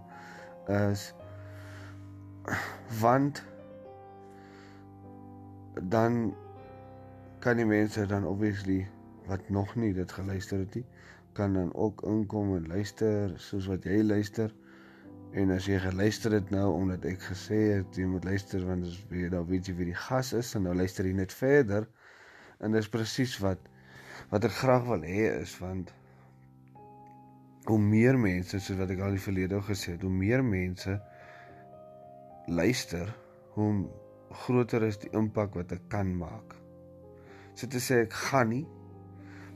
is 0.91 1.13
want 2.99 3.43
dan 5.81 6.35
kan 7.39 7.57
die 7.57 7.65
mense 7.65 8.05
dan 8.05 8.25
obviously 8.25 8.87
wat 9.27 9.49
nog 9.49 9.75
nie 9.75 9.93
dit 9.93 10.11
geluister 10.11 10.59
het 10.59 10.75
nie 10.75 10.85
kan 11.39 11.53
dan 11.53 11.73
ook 11.73 12.01
inkom 12.01 12.55
en 12.55 12.67
luister 12.67 13.33
soos 13.39 13.67
wat 13.71 13.85
jy 13.87 14.01
luister. 14.03 14.51
En 15.31 15.51
as 15.53 15.67
jy 15.69 15.77
geluister 15.79 16.33
het 16.33 16.49
nou 16.49 16.65
omdat 16.73 17.05
ek 17.05 17.21
gesê 17.29 17.59
het 17.77 17.99
jy 17.99 18.07
moet 18.09 18.25
luister 18.25 18.65
want 18.65 18.87
as 18.89 18.97
jy 19.13 19.29
nou 19.29 19.43
weet 19.47 19.69
jy 19.69 19.75
wie 19.77 19.91
die 19.91 19.99
gas 20.07 20.33
is 20.33 20.55
en 20.57 20.65
nou 20.65 20.73
luister 20.75 21.05
jy 21.05 21.13
net 21.19 21.35
verder 21.35 21.85
en 22.59 22.75
dis 22.75 22.89
presies 22.91 23.37
wat 23.43 23.61
wat 24.29 24.45
ek 24.45 24.53
graag 24.61 24.85
wil 24.85 25.05
hê 25.07 25.25
is 25.41 25.55
want 25.61 25.93
hoe 27.69 27.79
meer 27.79 28.17
mense 28.17 28.59
soos 28.59 28.77
wat 28.79 28.91
ek 28.93 29.01
al 29.05 29.15
die 29.15 29.23
verlede 29.23 29.61
gesê 29.65 29.93
het, 29.95 30.03
hoe 30.05 30.13
meer 30.13 30.43
mense 30.45 30.95
luister, 32.49 33.11
hoe 33.53 33.85
groter 34.45 34.85
is 34.87 34.97
die 35.01 35.11
impak 35.17 35.53
wat 35.57 35.73
ek 35.75 35.85
kan 35.91 36.09
maak. 36.17 36.55
So 37.53 37.69
te 37.69 37.81
sê 37.83 38.03
ek 38.05 38.15
gaan 38.29 38.49
nie, 38.53 38.65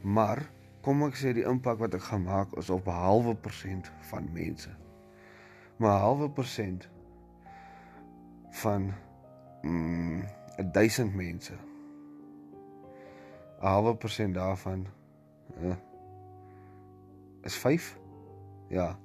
maar 0.03 0.43
kom 0.85 1.05
ek 1.07 1.17
sê 1.17 1.33
die 1.33 1.45
impak 1.49 1.81
wat 1.81 1.97
ek 1.97 2.05
gaan 2.09 2.25
maak 2.27 2.53
is 2.59 2.69
op 2.73 2.87
'n 2.87 3.01
halwe 3.05 3.35
persent 3.35 3.89
van 4.11 4.29
mense. 4.33 4.69
Maar 5.77 5.97
'n 5.97 6.01
halwe 6.05 6.29
persent 6.29 6.89
van 8.61 8.93
mm 9.63 10.23
1000 10.73 11.15
mense. 11.15 11.53
'n 13.63 13.67
halwe 13.67 13.95
persent 13.95 14.33
daarvan 14.35 14.87
uh, 15.63 15.75
is 17.41 17.55
5. 17.55 17.97
Ja. 18.67 18.97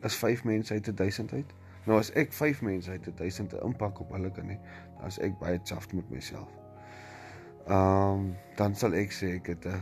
Is 0.00 0.16
5 0.16 0.44
mense 0.44 0.72
uit 0.72 0.96
1000 0.96 1.32
uit. 1.32 1.54
Nou 1.84 1.98
as 1.98 2.12
ek 2.12 2.32
5 2.32 2.62
mense 2.62 2.90
uit 2.90 3.16
1000 3.16 3.52
'n 3.52 3.64
impak 3.64 4.00
op 4.00 4.10
hulle 4.12 4.30
kan 4.30 4.48
hê, 4.48 4.58
dan 4.98 5.06
is 5.06 5.18
ek 5.18 5.38
baie 5.38 5.60
chuffed 5.62 5.92
met 5.92 6.10
myself. 6.10 6.48
Ehm 7.66 8.12
um, 8.12 8.36
dan 8.56 8.74
sal 8.74 8.92
ek 8.92 9.12
sê 9.12 9.34
ek 9.40 9.46
het 9.46 9.66
'n 9.66 9.80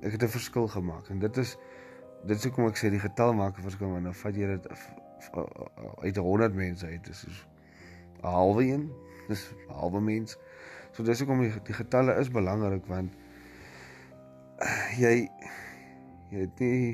ek 0.00 0.12
het 0.12 0.22
'n 0.22 0.28
verskil 0.28 0.68
gemaak 0.68 1.08
en 1.08 1.18
dit 1.18 1.36
is 1.36 1.56
dit 2.24 2.36
is 2.36 2.44
hoekom 2.44 2.66
ek 2.66 2.76
sê 2.76 2.90
die 2.90 3.00
getal 3.00 3.32
maak 3.32 3.58
'n 3.58 3.62
verskil 3.62 3.88
want 3.88 4.02
nou 4.02 4.14
vat 4.14 4.34
jy 4.36 4.46
dit 4.46 4.66
uit 6.02 6.16
100 6.16 6.54
mense 6.54 6.86
uit 6.86 7.08
is 7.08 7.24
'n 8.22 8.26
halwe 8.26 8.64
een 8.64 8.92
dis 9.28 9.52
'n 9.68 9.72
halwe 9.72 10.00
mens 10.00 10.38
so 10.92 11.02
dis 11.02 11.18
hoekom 11.18 11.40
die, 11.40 11.52
die 11.62 11.74
getalle 11.74 12.14
is 12.14 12.30
belangrik 12.30 12.86
want 12.86 13.16
jy 15.00 15.24
jy 16.30 16.42
het 16.42 16.58
nie 16.60 16.92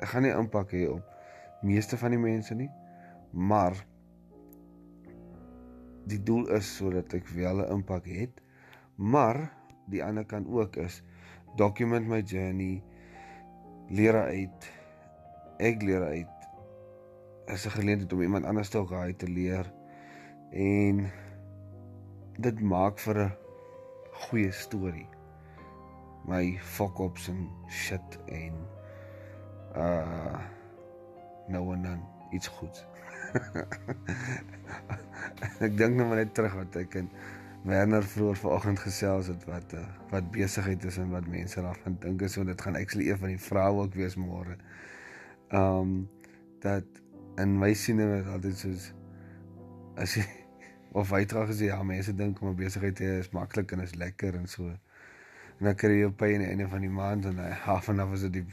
ek 0.00 0.08
gaan 0.12 0.24
nie 0.24 0.32
impak 0.32 0.70
hê 0.72 0.86
op 0.88 1.64
meeste 1.66 1.98
van 2.00 2.14
die 2.14 2.20
mense 2.22 2.54
nie 2.56 2.70
maar 3.50 3.76
die 6.08 6.20
doel 6.30 6.48
is 6.56 6.70
sodat 6.78 7.12
ek 7.18 7.28
wel 7.36 7.60
'n 7.60 7.72
impak 7.74 8.08
het 8.08 8.40
maar 8.96 9.42
die 9.92 10.00
ander 10.04 10.24
kant 10.24 10.48
ook 10.48 10.80
is 10.80 11.02
document 11.60 12.08
my 12.08 12.22
journey 12.22 12.80
leer 13.92 14.16
uit 14.16 14.70
ek 15.60 15.84
leer 15.84 16.08
uit 16.16 16.48
is 17.52 17.66
'n 17.66 17.76
geleentheid 17.76 18.12
om 18.12 18.24
iemand 18.24 18.48
anders 18.48 18.72
te 18.72 18.80
raai 18.88 19.12
te 19.12 19.28
leer 19.28 19.68
en 20.52 21.04
dit 22.40 22.60
maak 22.60 22.98
vir 23.04 23.24
'n 23.26 23.36
goeie 24.24 24.52
storie 24.52 25.08
my 26.28 26.58
fuck 26.76 27.00
ups 27.04 27.28
en 27.32 27.48
shit 27.68 28.20
en 28.26 28.60
uh 29.76 30.38
nou 31.48 31.74
en 31.74 31.82
dan 31.82 32.00
iets 32.36 32.48
goeds 32.58 32.84
ek 35.66 35.76
dink 35.80 35.96
nou 35.96 36.08
maar 36.08 36.20
net 36.20 36.34
terug 36.36 36.54
wat 36.60 36.76
ek 36.76 36.98
in 37.00 37.08
Werner 37.68 38.04
vroeër 38.04 38.36
vanoggend 38.36 38.78
gesels 38.78 39.26
het 39.26 39.44
wat 39.44 39.72
uh, 39.74 39.80
wat 40.10 40.30
besigheid 40.30 40.84
is 40.84 40.96
en 40.96 41.10
wat 41.10 41.26
mense 41.26 41.60
daarvan 41.60 41.96
dink 42.00 42.22
is 42.22 42.32
so 42.32 42.44
dit 42.44 42.60
gaan 42.60 42.76
actually 42.76 43.10
een 43.10 43.18
van 43.18 43.28
die 43.28 43.40
vroue 43.40 43.82
ook 43.82 43.96
wees 43.98 44.16
môre. 44.16 44.56
Um 45.52 46.08
dat 46.62 46.84
in 47.36 47.58
my 47.58 47.74
siene 47.74 48.06
is 48.18 48.26
altyd 48.26 48.56
soos 48.58 48.92
as 49.96 50.14
jy 50.14 50.24
of 50.92 51.12
uitdrag 51.12 51.52
as 51.52 51.60
jy 51.60 51.68
ja 51.72 51.82
mense 51.82 52.14
dink 52.14 52.40
om 52.40 52.52
'n 52.52 52.60
besigheid 52.62 52.96
te 52.96 53.04
hê 53.04 53.18
is 53.24 53.34
maklik 53.34 53.72
en 53.72 53.80
is 53.80 53.94
lekker 53.94 54.34
en 54.34 54.46
so. 54.46 54.72
En 55.58 55.64
dan 55.64 55.74
kry 55.74 55.96
jy 55.98 56.04
op 56.06 56.18
by 56.18 56.28
die 56.38 56.46
einde 56.46 56.68
van 56.70 56.84
die 56.84 56.92
maand 56.92 57.24
en 57.26 57.38
hy 57.42 57.50
half 57.64 57.88
en 57.88 57.98
half 57.98 58.12
is 58.14 58.26
dit 58.28 58.32
die 58.32 58.44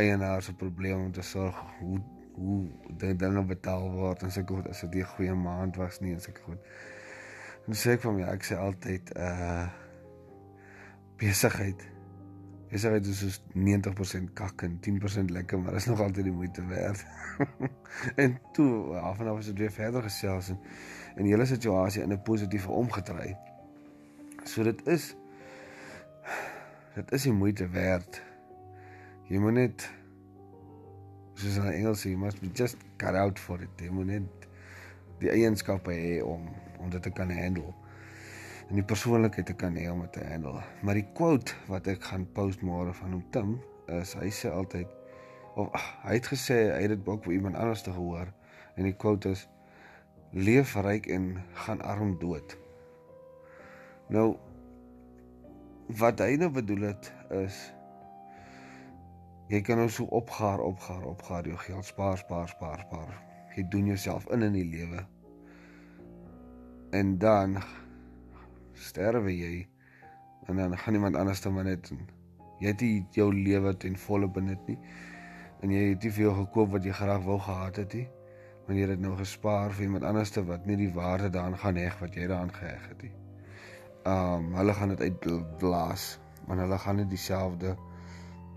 eienaar 0.00 0.42
se 0.42 0.54
probleem 0.54 1.04
om 1.04 1.12
te 1.12 1.22
sorg 1.22 1.58
hoe 1.78 2.00
hoe 2.40 2.60
die 2.96 3.14
dinge 3.16 3.42
betaal 3.44 3.90
word 3.92 4.22
en 4.24 4.32
seker 4.32 4.60
goed 4.60 4.68
as 4.70 4.80
dit 4.80 4.94
'n 4.94 5.12
goeie 5.14 5.34
maand 5.34 5.76
was 5.76 6.00
nie 6.00 6.12
en 6.14 6.20
seker 6.20 6.42
goed. 6.42 6.58
En 7.66 7.74
sê 7.74 7.92
ek 7.94 8.00
van 8.00 8.14
my, 8.14 8.22
ek 8.22 8.44
sê 8.44 8.56
altyd 8.56 9.12
uh 9.16 9.68
besigheid. 11.20 11.82
Besigheid 12.70 13.06
is 13.06 13.18
soos 13.18 13.42
90% 13.52 14.32
kak 14.32 14.62
en 14.62 14.78
10% 14.80 15.30
lekker, 15.30 15.58
maar 15.60 15.74
is 15.74 15.86
nog 15.86 16.00
altyd 16.00 16.24
die 16.24 16.32
moeite 16.32 16.66
werd. 16.66 17.04
en 18.24 18.38
toe 18.52 18.96
af 18.96 19.20
en 19.20 19.26
af 19.26 19.38
as 19.38 19.46
dit 19.46 19.58
weer 19.58 19.72
verder 19.72 20.02
gesels 20.02 20.48
en 20.48 20.58
in 21.16 21.26
hele 21.26 21.44
situasie 21.44 22.02
in 22.02 22.12
'n 22.12 22.22
positiewe 22.22 22.68
omgedraai. 22.68 23.36
So 24.44 24.62
dit 24.62 24.86
is 24.86 25.16
dit 26.94 27.12
is 27.12 27.26
die 27.28 27.32
moeite 27.32 27.68
werd. 27.68 28.22
Jy 29.30 29.38
moet 29.38 29.56
net 29.58 29.86
soos 31.38 31.56
in 31.60 31.70
Engels 31.72 32.02
sê, 32.04 32.12
you 32.12 32.20
must 32.20 32.40
be 32.42 32.50
just 32.52 32.80
cut 33.00 33.14
out 33.14 33.38
for 33.38 33.62
it. 33.62 33.72
Jy 33.80 33.92
moet 33.94 34.10
net 34.10 34.48
die 35.20 35.30
eienskappe 35.32 35.94
hê 35.94 36.18
om 36.24 36.48
om 36.80 36.88
dit 36.88 37.02
te 37.04 37.10
kan 37.12 37.28
handle 37.28 37.74
en 38.70 38.78
die 38.78 38.86
persoonlikheid 38.86 39.48
te 39.50 39.54
kan 39.58 39.74
hê 39.76 39.90
om 39.92 40.00
dit 40.06 40.12
te 40.16 40.22
handle. 40.24 40.62
Maar 40.80 41.00
die 41.00 41.08
quote 41.18 41.56
wat 41.68 41.90
ek 41.90 42.06
gaan 42.08 42.24
post 42.36 42.62
môre 42.64 42.94
van 42.96 43.16
hom 43.16 43.24
Tim 43.34 43.56
is 44.00 44.14
hy 44.16 44.30
sê 44.32 44.52
altyd 44.54 44.88
of 45.58 45.72
ach, 45.76 45.88
hy 46.06 46.16
het 46.16 46.28
gesê 46.30 46.58
hy 46.70 46.84
het 46.86 46.94
dit 46.94 47.08
ook 47.10 47.26
vir 47.26 47.36
iemand 47.36 47.58
anders 47.58 47.82
te 47.84 47.92
gehoor 47.92 48.30
en 48.76 48.86
die 48.86 48.94
quote 48.96 49.34
is 49.34 49.44
leef 50.32 50.76
ryk 50.78 51.10
en 51.10 51.32
gaan 51.66 51.82
arm 51.82 52.14
dood. 52.22 52.54
Nou 54.14 54.38
wat 55.98 56.20
hy 56.22 56.36
nou 56.38 56.50
bedoel 56.54 56.90
het 56.90 57.12
is 57.40 57.58
jy 59.50 59.60
kan 59.66 59.80
nou 59.82 59.88
so 59.90 60.06
opgaar 60.14 60.62
opgaar 60.62 61.02
opgaar 61.10 61.48
jou 61.48 61.58
geld 61.58 61.84
spaar 61.84 62.18
spaar 62.18 62.48
spaar 62.48 62.84
spaar. 62.86 63.16
Jy 63.56 63.64
doen 63.68 63.90
jouself 63.90 64.28
in 64.30 64.46
in 64.46 64.54
die 64.54 64.66
lewe 64.70 65.02
en 66.94 67.18
dan 67.18 67.58
sterwe 68.74 69.32
jy 69.34 69.68
en 70.46 70.56
dan 70.56 70.78
gaan 70.78 70.94
iemand 70.94 71.16
anders 71.16 71.40
dan 71.40 71.58
net 71.64 71.90
jy 72.60 72.68
het 72.68 72.80
nie 72.80 73.06
jou 73.14 73.30
lewe 73.34 73.76
ten 73.76 73.96
volle 73.96 74.28
benut 74.28 74.66
nie 74.68 74.78
en 75.62 75.70
jy 75.70 75.90
het 75.92 76.02
nie 76.06 76.12
veel 76.12 76.34
gekoop 76.34 76.74
wat 76.76 76.84
jy 76.84 76.94
graag 76.94 77.22
wou 77.26 77.38
gehad 77.38 77.82
het 77.82 77.94
nie 77.94 78.06
want 78.66 78.78
jy 78.78 78.86
het 78.86 78.94
dit 78.94 79.02
nou 79.06 79.16
gespaar 79.18 79.74
vir 79.74 79.88
iemand 79.88 80.06
anders 80.06 80.30
te 80.30 80.44
wat 80.46 80.66
nie 80.66 80.78
die 80.78 80.92
waarde 80.94 81.30
daaraan 81.30 81.58
gaan 81.58 81.78
heg 81.80 81.98
wat 82.02 82.14
jy 82.14 82.26
daaraan 82.30 82.54
geheg 82.54 82.88
het 82.88 83.02
nie. 83.02 83.14
Um 84.08 84.54
hulle 84.56 84.74
gaan 84.74 84.94
dit 84.94 85.00
uitblaas 85.00 86.18
want 86.46 86.60
hulle 86.60 86.78
gaan 86.78 86.96
nie 86.96 87.06
dieselfde 87.06 87.76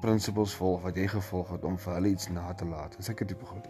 prinsipels 0.01 0.55
volg 0.55 0.81
wat 0.81 0.97
jy 0.97 1.07
gevolg 1.11 1.51
het 1.55 1.65
om 1.67 1.77
vir 1.77 1.93
hulle 1.93 2.11
iets 2.15 2.29
na 2.33 2.53
te 2.53 2.65
laat. 2.65 2.95
Dis 2.97 3.09
ek 3.11 3.25
tipe 3.27 3.45
goed. 3.45 3.67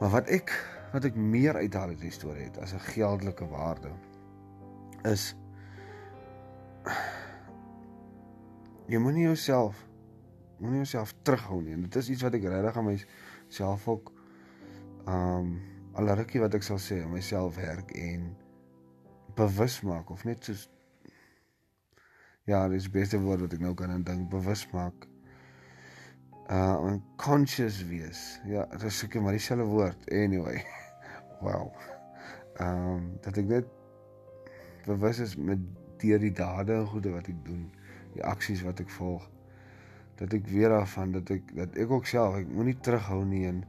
Maar 0.00 0.10
wat 0.10 0.28
ek 0.32 0.52
wat 0.92 1.04
ek 1.08 1.16
meer 1.16 1.56
uit 1.60 1.72
daardie 1.72 1.98
die 2.00 2.12
storie 2.14 2.48
het 2.48 2.58
as 2.62 2.72
'n 2.74 2.84
geldelike 2.92 3.48
waarde 3.48 3.90
is 5.04 5.34
jy 8.88 8.98
moenie 8.98 9.26
jouself 9.26 9.86
moenie 10.58 10.84
jouself 10.84 11.14
terughou 11.22 11.62
nie. 11.62 11.76
Dit 11.76 11.96
is 11.96 12.10
iets 12.10 12.22
wat 12.22 12.34
ek 12.34 12.44
regtig 12.44 12.76
aan 12.76 12.84
myself 12.84 13.88
ook 13.88 14.12
um 15.06 15.60
al 15.96 16.14
rukkie 16.14 16.40
wat 16.40 16.54
ek 16.54 16.62
sal 16.62 16.78
sê 16.78 17.04
om 17.04 17.12
myself 17.16 17.56
werk 17.56 17.90
en 17.90 18.36
bewus 19.36 19.80
maak 19.84 20.10
of 20.10 20.24
net 20.24 20.44
soos 20.44 20.66
ja, 22.46 22.68
dis 22.70 22.90
beste 22.90 23.18
woord 23.20 23.42
wat 23.42 23.54
ek 23.56 23.62
nou 23.62 23.74
kan 23.74 24.02
dink, 24.06 24.28
bewus 24.30 24.64
maak 24.70 25.06
uh 26.46 26.78
unconscious 26.86 27.80
wees. 27.88 28.20
Ja, 28.46 28.68
dit 28.70 28.84
is 28.86 28.98
seker 29.02 29.22
maar 29.22 29.34
dieselfde 29.34 29.66
woord 29.66 30.10
anyway. 30.10 30.62
Wow. 31.44 31.72
Ehm 32.56 32.92
um, 32.94 33.08
dat 33.20 33.36
ek 33.36 33.48
net 33.50 33.66
bewus 34.86 35.18
is 35.20 35.34
met 35.36 35.60
deur 36.00 36.22
die 36.22 36.32
dade 36.32 36.72
en 36.72 36.86
goede 36.88 37.10
wat 37.12 37.26
ek 37.28 37.42
doen, 37.44 37.66
die 38.14 38.24
aksies 38.24 38.62
wat 38.64 38.80
ek 38.80 38.88
volg, 38.94 39.26
dat 40.16 40.32
ek 40.32 40.46
weer 40.48 40.72
daarvan 40.72 41.12
dat 41.18 41.34
ek 41.34 41.50
dat 41.58 41.76
ek 41.76 41.92
ook 41.92 42.08
self 42.08 42.38
ek 42.38 42.48
moenie 42.48 42.78
terughou 42.80 43.20
nie 43.28 43.44
en 43.50 43.60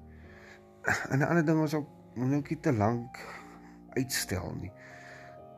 'n 1.17 1.25
ander 1.27 1.43
ding 1.45 1.59
is 1.65 1.75
ook 1.75 1.89
moenie 2.15 2.39
ook 2.39 2.53
te 2.62 2.74
lank 2.74 3.19
uitstel 3.97 4.53
nie. 4.62 4.71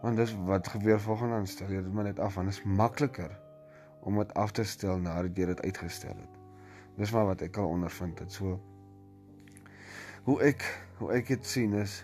Want 0.01 0.15
dis 0.15 0.35
wat 0.45 0.67
gebeur 0.67 0.99
volgende 1.01 1.35
aan 1.35 1.47
stel 1.47 1.71
jy 1.71 1.81
dit 1.83 1.93
maar 1.93 2.07
net 2.07 2.19
af 2.19 2.35
want 2.39 2.47
dit 2.47 2.57
is 2.57 2.63
makliker 2.63 3.31
om 4.07 4.17
dit 4.17 4.33
af 4.33 4.51
te 4.51 4.63
stel 4.63 4.99
nadat 5.03 5.37
jy 5.37 5.45
dit 5.51 5.61
uitgestel 5.61 6.15
het. 6.15 6.37
Dis 6.95 7.11
maar 7.11 7.25
wat 7.25 7.41
ek 7.41 7.57
al 7.57 7.67
ondervind 7.67 8.19
het. 8.19 8.31
So 8.31 8.59
hoe 10.23 10.39
ek 10.43 10.63
hoe 10.99 11.11
ek 11.15 11.27
dit 11.27 11.45
sien 11.45 11.73
is 11.73 12.03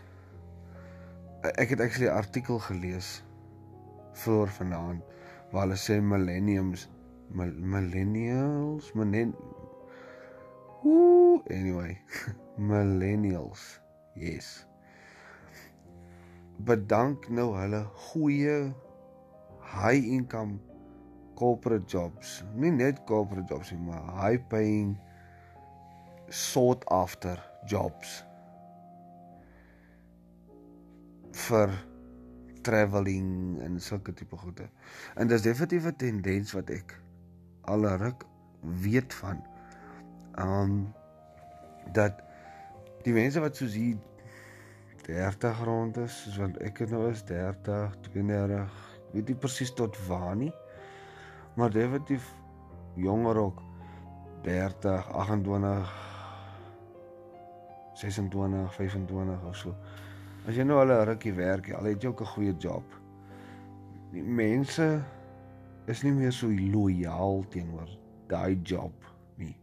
ek 1.55 1.69
het 1.75 1.79
actually 1.79 2.09
'n 2.09 2.17
artikel 2.17 2.59
gelees 2.59 3.23
voor 4.25 4.47
vanaand 4.47 5.03
waar 5.51 5.67
hulle 5.67 5.79
sê 5.79 6.01
millenniums 6.01 6.89
millennials, 7.31 8.93
millen 8.93 9.35
Ooh, 10.85 11.41
anyway, 11.49 11.97
millennials. 12.57 13.79
Yes. 14.13 14.65
Bedank 16.57 17.29
nou 17.29 17.51
hulle 17.55 17.83
goeie 18.09 18.73
high 19.59 20.05
income 20.05 20.59
corporate 21.35 21.85
jobs. 21.91 22.43
Nie 22.55 22.71
net 22.71 23.03
corporate 23.03 23.51
jobs 23.51 23.71
nie, 23.71 23.81
maar 23.89 24.05
high 24.21 24.39
paying 24.49 24.95
sought 26.29 26.85
after 26.89 27.37
jobs 27.67 28.23
vir 31.45 31.73
travelling 32.65 33.59
en 33.61 33.79
sulke 33.79 34.13
tipe 34.13 34.37
goede. 34.37 34.69
En 35.15 35.27
dis 35.27 35.41
definitief 35.41 35.85
'n 35.85 35.95
tendens 35.95 36.51
wat 36.55 36.69
ek 36.69 36.95
al 37.61 37.85
ruk 37.85 38.25
weet 38.61 39.13
van. 39.13 39.43
Um 40.39 40.93
dat 41.93 42.23
die 43.03 43.13
mense 43.13 43.39
wat 43.39 43.55
soos 43.55 43.73
hier 43.73 43.97
30 45.05 45.63
rond 45.63 45.97
is, 46.01 46.15
soos 46.23 46.37
wat 46.41 46.57
ek 46.65 46.81
nou 46.89 47.03
is 47.11 47.21
30, 47.29 47.93
32, 48.09 48.79
weet 49.13 49.27
nie 49.29 49.37
presies 49.37 49.73
tot 49.77 49.97
waar 50.07 50.35
nie. 50.35 50.51
Maar 51.55 51.71
definitief 51.71 52.25
jonger 52.99 53.37
ook 53.37 53.61
30, 54.43 55.11
28 55.11 55.93
26, 57.95 58.73
25 58.75 59.45
of 59.47 59.55
so. 59.55 59.75
As 60.45 60.57
jy 60.57 60.65
nou 60.67 60.79
al 60.81 60.91
'n 60.91 61.05
rukkie 61.07 61.33
werk, 61.33 61.71
al 61.73 61.85
het 61.89 62.01
jy 62.01 62.09
ook 62.09 62.21
'n 62.21 62.33
goeie 62.33 62.55
job. 62.57 62.83
Die 64.11 64.23
mense 64.23 65.03
is 65.85 66.03
nie 66.03 66.11
meer 66.11 66.31
so 66.31 66.49
lojaal 66.49 67.45
teenoor 67.49 67.89
daai 68.27 68.59
job 68.63 68.93
nie. 69.37 69.57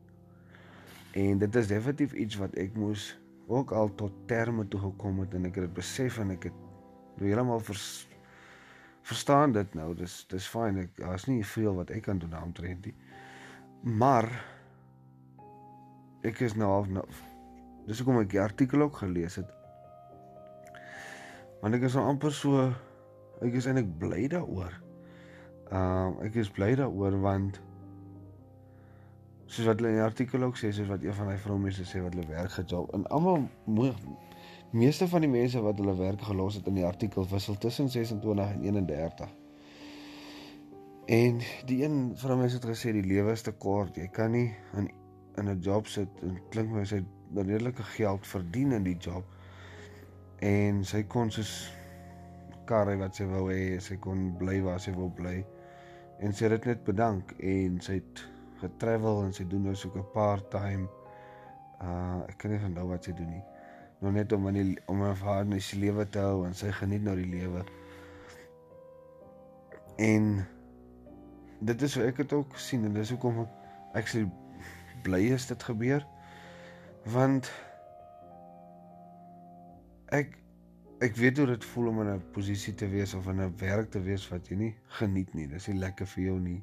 En 1.12 1.38
dit 1.38 1.56
is 1.56 1.66
definitief 1.66 2.12
iets 2.12 2.36
wat 2.36 2.54
ek 2.54 2.74
moes 2.74 3.21
ook 3.46 3.72
al 3.72 3.94
tot 3.94 4.12
terme 4.26 4.68
toe 4.68 4.80
gekom 4.80 5.20
het 5.24 5.34
en 5.34 5.48
ek 5.48 5.58
het 5.58 5.68
dit 5.68 5.74
besef 5.74 6.18
en 6.22 6.30
ek 6.36 6.48
het 6.50 6.58
nou 7.18 7.28
heeltemal 7.28 7.60
vers, 7.60 7.86
verstaan 9.02 9.52
dit 9.52 9.74
nou. 9.74 9.92
Dis 9.98 10.22
dis 10.30 10.46
fyn. 10.48 10.78
Ek 10.84 10.94
daar's 10.96 11.26
nie 11.28 11.42
veel 11.46 11.74
wat 11.76 11.90
ek 11.90 12.06
kan 12.08 12.22
doen 12.22 12.32
daaroor 12.32 12.78
nie. 12.86 12.94
Maar 13.82 14.30
ek 16.22 16.40
is 16.46 16.54
nou 16.54 16.70
half 16.70 16.88
nou 16.88 17.04
dis 17.86 17.98
hoekom 17.98 18.20
ek 18.22 18.30
die 18.30 18.40
artikel 18.40 18.84
ook 18.84 19.00
gelees 19.02 19.40
het 19.40 19.48
want 21.62 21.74
ek 21.74 21.88
is 21.88 21.96
nou 21.98 22.04
amper 22.10 22.34
so 22.34 22.68
ek 23.42 23.56
is 23.58 23.66
eintlik 23.66 23.90
bly 23.98 24.26
daaroor. 24.30 24.74
Ehm 25.70 26.16
uh, 26.18 26.26
ek 26.26 26.38
is 26.42 26.50
bly 26.54 26.72
daaroor 26.78 27.16
want 27.22 27.58
soos 29.52 29.68
wat 29.68 29.80
hulle 29.80 29.92
in 29.92 29.98
die 30.00 30.04
artikel 30.04 30.42
ook 30.46 30.56
sê, 30.56 30.70
soos 30.72 30.88
wat 30.88 31.02
een 31.04 31.14
van 31.16 31.28
my 31.28 31.36
vroumense 31.40 31.84
sê 31.84 32.00
wat 32.00 32.14
hulle 32.16 32.28
werk 32.30 32.54
gejob 32.56 32.92
en 32.96 33.04
almal 33.12 33.44
meeste 34.72 35.08
van 35.12 35.20
die 35.20 35.30
mense 35.30 35.60
wat 35.60 35.80
hulle 35.80 35.94
werk 35.98 36.24
gelos 36.24 36.56
het 36.56 36.70
in 36.70 36.78
die 36.80 36.86
artikel 36.88 37.28
wissel 37.28 37.58
tussen 37.60 37.90
26 37.92 38.54
en 38.56 38.62
31. 38.64 39.28
En 41.12 41.42
die 41.68 41.82
een 41.82 42.12
vroumense 42.16 42.56
het 42.56 42.64
gesê 42.70 42.94
die 42.96 43.04
lewe 43.04 43.34
is 43.36 43.44
te 43.44 43.52
kort. 43.52 43.96
Jy 44.00 44.08
kan 44.08 44.32
nie 44.32 44.48
in 44.78 44.88
in 45.36 45.48
'n 45.48 45.60
job 45.60 45.86
sit 45.86 46.08
en 46.22 46.40
klink 46.50 46.70
my 46.70 46.84
sê 46.84 47.02
redelike 47.34 47.82
geld 47.82 48.26
verdien 48.26 48.72
in 48.72 48.82
die 48.84 48.96
job 48.96 49.24
en 50.38 50.84
sy 50.84 51.02
kon 51.02 51.30
soos 51.30 51.72
karre 52.64 52.96
wat 52.96 53.16
sy 53.16 53.24
wou 53.24 53.48
hê, 53.52 53.80
sy 53.80 53.96
kon 53.96 54.36
bly 54.38 54.60
waar 54.62 54.80
sy 54.80 54.92
wou 54.92 55.10
bly. 55.10 55.44
En 56.20 56.32
sy 56.32 56.44
het 56.44 56.50
dit 56.50 56.64
net 56.64 56.84
bedank 56.84 57.32
en 57.38 57.80
sy 57.80 57.92
het 57.92 58.31
getravel 58.62 59.22
en 59.26 59.32
sy 59.36 59.46
doen 59.48 59.68
nou 59.68 59.74
so 59.76 59.90
'n 59.94 60.06
part-time 60.14 60.88
uh 61.82 62.22
ek 62.28 62.38
kan 62.38 62.50
nie 62.50 62.62
onthou 62.64 62.88
wat 62.88 63.04
sy 63.04 63.12
doen 63.18 63.30
nie. 63.30 63.44
Nou 64.00 64.12
net 64.12 64.32
om 64.32 64.46
aan 64.46 64.58
die 64.58 64.78
om 64.90 65.02
haar 65.02 65.18
haar 65.22 65.44
net 65.46 65.62
sy 65.62 65.78
lewe 65.82 66.06
te 66.08 66.18
hou 66.18 66.46
en 66.46 66.54
sy 66.54 66.70
geniet 66.78 67.02
nou 67.02 67.16
die 67.16 67.30
lewe. 67.30 67.64
En 69.98 70.46
dit 71.60 71.82
is 71.82 71.94
hoe 71.94 72.06
ek 72.06 72.16
dit 72.22 72.32
ook 72.32 72.56
sien 72.58 72.84
en 72.84 72.94
dis 72.94 73.10
hoekom 73.14 73.42
ek 73.44 73.58
actually 74.00 74.30
bly 75.06 75.20
is 75.34 75.46
dit 75.46 75.62
gebeur 75.62 76.06
want 77.14 77.50
ek 80.18 80.36
ek 81.02 81.16
weet 81.18 81.38
hoe 81.38 81.46
dit 81.50 81.64
voel 81.72 81.88
om 81.90 82.00
in 82.00 82.10
'n 82.14 82.24
posisie 82.34 82.74
te 82.74 82.86
wees 82.88 83.14
of 83.14 83.26
in 83.26 83.40
'n 83.42 83.54
werk 83.58 83.90
te 83.90 84.02
wees 84.02 84.28
wat 84.30 84.48
jy 84.48 84.56
nie 84.56 84.74
geniet 84.98 85.34
nie. 85.34 85.46
Dis 85.46 85.66
nie 85.66 85.78
lekker 85.78 86.06
vir 86.06 86.24
jou 86.24 86.38
nie. 86.38 86.62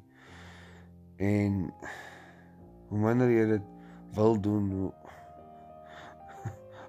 En 1.20 1.60
hoe 2.88 2.98
minder 2.98 3.30
jy 3.30 3.44
dit 3.52 3.68
wil 4.16 4.40
doen, 4.40 4.70
hoe 4.72 4.92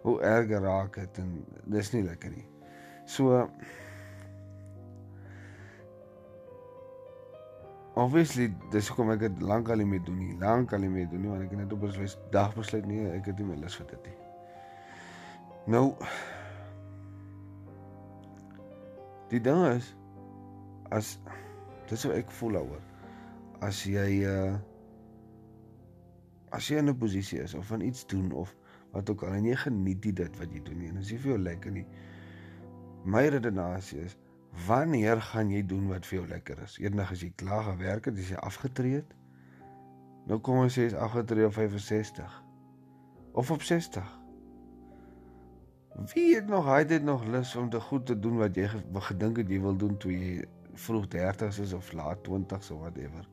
hoe 0.05 0.15
erger 0.25 0.63
raak 0.65 0.97
dit 0.97 1.21
en 1.21 1.35
dis 1.75 1.91
nie 1.93 2.03
lekker 2.07 2.33
nie. 2.33 2.47
So 3.05 3.45
Obviously, 8.01 8.47
dis 8.71 8.87
hoekom 8.87 9.11
ek 9.13 9.25
dit 9.25 9.41
lank 9.43 9.69
al 9.69 9.81
nie 9.83 9.85
meer 9.85 10.03
doen 10.07 10.15
nie. 10.17 10.35
Lank 10.39 10.71
al 10.73 10.79
nie 10.85 10.89
meer 10.89 11.09
doen 11.11 11.21
nie 11.21 11.29
want 11.29 11.43
ek 11.43 11.51
het 11.51 11.59
net 11.59 11.73
op 11.75 11.83
'n 11.83 12.07
dag 12.31 12.55
besluit 12.55 12.85
nee, 12.87 13.09
ek 13.11 13.25
het 13.29 13.37
nie 13.37 13.49
meer 13.51 13.59
lus 13.59 13.75
vir 13.75 13.89
dit 13.91 14.05
nie. 14.07 14.15
Nou 15.75 15.97
Die 19.31 19.39
ding 19.39 19.61
is 19.63 19.93
as 20.91 21.13
dis 21.87 22.01
hoe 22.03 22.17
ek 22.17 22.31
voel 22.35 22.57
daaroor. 22.57 22.90
As 23.61 23.83
jy 23.85 24.23
uh 24.25 24.57
as 26.51 26.67
jy 26.67 26.81
in 26.81 26.89
'n 26.91 26.97
posisie 26.97 27.39
is 27.39 27.53
of 27.55 27.67
van 27.71 27.81
iets 27.81 28.05
doen 28.07 28.31
of 28.31 28.55
wat 28.91 29.09
ook 29.09 29.23
al 29.23 29.37
en 29.37 29.45
jy 29.45 29.55
geniet 29.55 30.01
dit 30.15 30.37
wat 30.37 30.51
jy 30.51 30.59
doen 30.63 30.77
nie 30.77 30.89
en 30.91 30.97
as 30.97 31.09
jy 31.09 31.17
vir 31.17 31.31
jou 31.31 31.39
lekker 31.39 31.71
nie. 31.71 31.85
My 33.05 33.27
redenasie 33.31 34.01
is 34.03 34.17
wanneer 34.67 35.21
gaan 35.21 35.49
jy 35.49 35.63
doen 35.65 35.87
wat 35.87 36.05
vir 36.05 36.19
jou 36.19 36.27
lekker 36.27 36.59
is? 36.65 36.77
Eendag 36.77 37.11
as 37.11 37.23
jy 37.23 37.31
klaar 37.35 37.63
gewerk 37.63 38.05
het, 38.05 38.17
as 38.17 38.29
jy 38.33 38.39
afgetree 38.43 38.99
het. 38.99 39.13
Nou 40.27 40.39
kom 40.39 40.59
ons 40.65 40.75
sê 40.77 40.89
is 40.89 40.93
afgetree 40.93 41.47
op 41.47 41.53
65 41.53 42.43
of 43.31 43.51
op 43.51 43.63
60. 43.63 44.17
Wie 46.13 46.35
het 46.35 46.47
nog 46.47 46.67
hy 46.67 46.83
het 46.83 47.03
nog 47.03 47.23
lus 47.25 47.55
om 47.55 47.69
te 47.69 47.79
goed 47.79 48.05
te 48.05 48.19
doen 48.19 48.37
wat 48.37 48.55
jy 48.55 48.67
gedink 49.07 49.37
het 49.37 49.49
jy 49.49 49.59
wil 49.61 49.77
doen 49.77 49.97
toe 49.97 50.11
jy 50.11 50.45
vroeg 50.73 51.07
30s 51.15 51.61
is 51.61 51.73
of 51.73 51.91
laat 51.93 52.27
20s 52.27 52.71
of 52.71 52.79
whatever. 52.79 53.27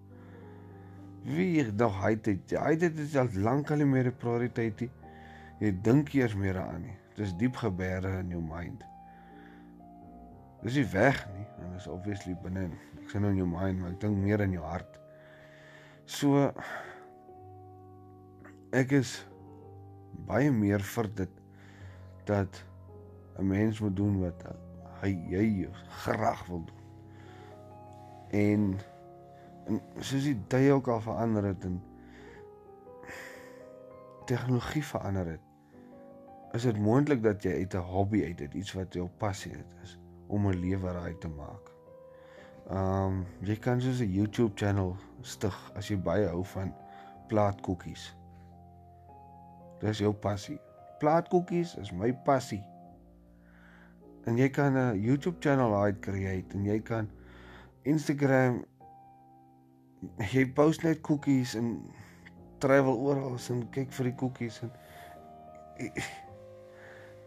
Wie 1.23 1.59
het 1.59 1.77
nog 1.77 1.97
hy 2.03 2.15
het 2.17 2.53
hy 2.55 2.77
dit 2.77 3.35
lank 3.35 3.71
al 3.71 3.83
nie 3.83 3.87
meer 3.87 4.07
'n 4.07 4.17
prioriteit 4.17 4.81
nie. 4.81 4.91
Jy 5.61 5.73
dink 5.83 6.13
eers 6.15 6.35
meer 6.35 6.59
aan 6.59 6.83
nie. 6.83 6.97
Dis 7.17 7.35
diep 7.37 7.57
gebeure 7.57 8.19
in 8.19 8.29
jou 8.29 8.43
mind. 8.43 8.85
Dis 10.63 10.75
nie 10.75 10.87
weg 10.93 11.29
nie 11.35 11.47
en 11.65 11.75
is 11.77 11.87
obviously 11.87 12.37
binne. 12.43 12.71
Ek 13.03 13.11
sê 13.11 13.21
nou 13.21 13.31
in 13.31 13.37
jou 13.37 13.49
mind, 13.49 13.81
maar 13.81 13.91
ek 13.91 14.01
dink 14.01 14.17
meer 14.17 14.41
in 14.41 14.53
jou 14.53 14.65
hart. 14.65 14.99
So 16.05 16.53
ek 18.73 18.93
is 18.93 19.27
baie 20.29 20.51
meer 20.53 20.81
vir 20.81 21.09
dit 21.15 21.31
dat 22.27 22.65
'n 23.39 23.47
mens 23.47 23.81
moet 23.81 23.97
doen 23.97 24.21
wat 24.21 24.43
hy 25.01 25.11
jy 25.31 25.69
graag 26.05 26.47
wil 26.47 26.65
doen. 26.65 26.83
En 28.31 28.79
en 29.69 29.81
soos 29.99 30.25
die 30.25 30.37
tye 30.53 30.73
ook 30.73 30.89
al 30.89 31.01
verander 31.05 31.45
het 31.51 31.65
en 31.69 31.79
tegnologie 34.29 34.85
verander 34.85 35.27
het, 35.37 35.45
is 36.57 36.65
dit 36.69 36.79
moontlik 36.81 37.23
dat 37.23 37.43
jy 37.45 37.53
uit 37.61 37.75
'n 37.75 37.89
hobby 37.93 38.25
uit 38.25 38.39
dit 38.39 38.55
iets 38.55 38.73
wat 38.73 38.95
jou 38.95 39.09
passie 39.19 39.53
is 39.83 39.99
om 40.27 40.49
'n 40.49 40.61
lewe 40.61 40.93
raai 40.93 41.19
te 41.19 41.29
maak. 41.29 41.73
Um 42.71 43.27
jy 43.41 43.57
kan 43.57 43.81
soos 43.81 44.01
'n 44.01 44.13
YouTube 44.13 44.53
channel 44.55 44.97
stig 45.21 45.73
as 45.75 45.89
jy 45.89 45.97
baie 45.97 46.27
hou 46.29 46.45
van 46.45 46.75
plaatkoekies. 47.29 48.17
Dis 49.81 49.99
jou 49.99 50.13
passie 50.13 50.61
plaatkoekies 50.99 51.77
is 51.79 51.93
my 51.93 52.13
passie. 52.27 52.63
En 54.27 54.37
jy 54.37 54.49
kan 54.51 54.77
'n 54.77 55.01
YouTube 55.01 55.37
channel 55.41 55.75
uit 55.75 55.99
create 56.01 56.57
en 56.57 56.65
jy 56.65 56.81
kan 56.81 57.11
Instagram 57.83 58.65
jy 60.33 60.45
post 60.55 60.85
net 60.87 61.01
koekies 61.07 61.55
en 61.59 61.73
travel 62.63 62.99
oral 63.11 63.39
en 63.39 63.63
kyk 63.75 63.93
vir 63.93 64.11
die 64.11 64.17
koekies 64.23 64.61
en 64.67 64.73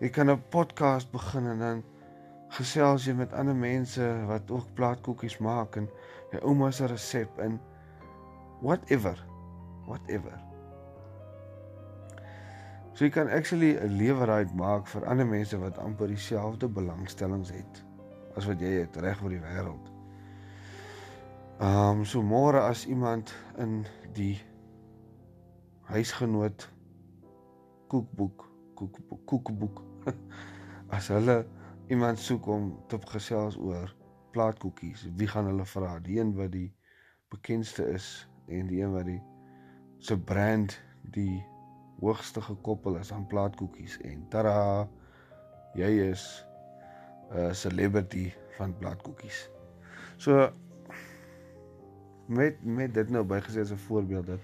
jy 0.02 0.10
kan 0.10 0.32
'n 0.32 0.44
podcast 0.50 1.12
begin 1.12 1.48
en 1.56 1.60
dan 1.60 1.84
gesels 2.58 3.06
jy 3.08 3.14
met 3.14 3.34
ander 3.34 3.56
mense 3.56 4.08
wat 4.28 4.52
ook 4.52 4.74
plaatkoekies 4.76 5.40
maak 5.40 5.76
en 5.76 5.90
jou 6.32 6.42
ouma 6.44 6.72
se 6.72 6.88
resep 6.88 7.40
en 7.40 7.60
whatever 8.62 9.18
whatever 9.88 10.40
So 12.94 13.06
jy 13.06 13.12
kan 13.12 13.30
actually 13.30 13.78
'n 13.80 13.98
lewerheid 13.98 14.52
maak 14.54 14.88
vir 14.88 15.06
ander 15.06 15.28
mense 15.28 15.58
wat 15.58 15.78
amper 15.78 16.08
dieselfde 16.08 16.68
belangstellings 16.68 17.50
het 17.50 17.84
as 18.36 18.46
wat 18.46 18.60
jy 18.60 18.72
het 18.80 18.96
reg 18.96 19.24
oor 19.24 19.30
die 19.30 19.42
wêreld. 19.42 19.91
Ehm 21.62 22.00
um, 22.00 22.06
so 22.06 22.24
môre 22.26 22.58
as 22.66 22.88
iemand 22.90 23.30
in 23.62 23.84
die 24.18 24.34
huisgenoot 25.94 26.64
koekboek 27.92 28.46
koekboek 28.80 29.22
koekboek 29.30 29.82
as 30.98 31.10
hulle 31.14 31.36
iemand 31.94 32.18
soek 32.18 32.48
om 32.50 32.72
te 32.90 32.98
gesels 33.12 33.60
oor 33.62 33.94
plaatkoekies, 34.34 35.04
wie 35.20 35.28
gaan 35.30 35.52
hulle 35.52 35.68
vra? 35.70 36.00
Die 36.02 36.18
een 36.18 36.32
wat 36.40 36.50
die 36.56 36.72
bekendste 37.30 37.86
is 37.94 38.10
en 38.50 38.66
die 38.72 38.82
een 38.82 38.98
wat 38.98 39.06
die 39.12 39.20
se 40.02 40.18
brand 40.18 40.80
die 41.14 41.44
hoogste 42.00 42.42
gekoppel 42.42 42.98
is 43.04 43.14
aan 43.14 43.30
plaatkoekies 43.30 44.00
en 44.02 44.26
tada 44.34 44.90
jy 45.78 45.94
is 46.10 46.26
'n 47.30 47.54
celebrity 47.54 48.32
van 48.58 48.74
plaatkoekies. 48.82 49.46
So 50.18 50.50
met 52.32 52.64
met 52.64 52.94
dit 52.94 53.10
nou 53.10 53.24
bygesê 53.28 53.60
as 53.66 53.72
'n 53.72 53.84
voorbeeld 53.88 54.28
dat 54.28 54.40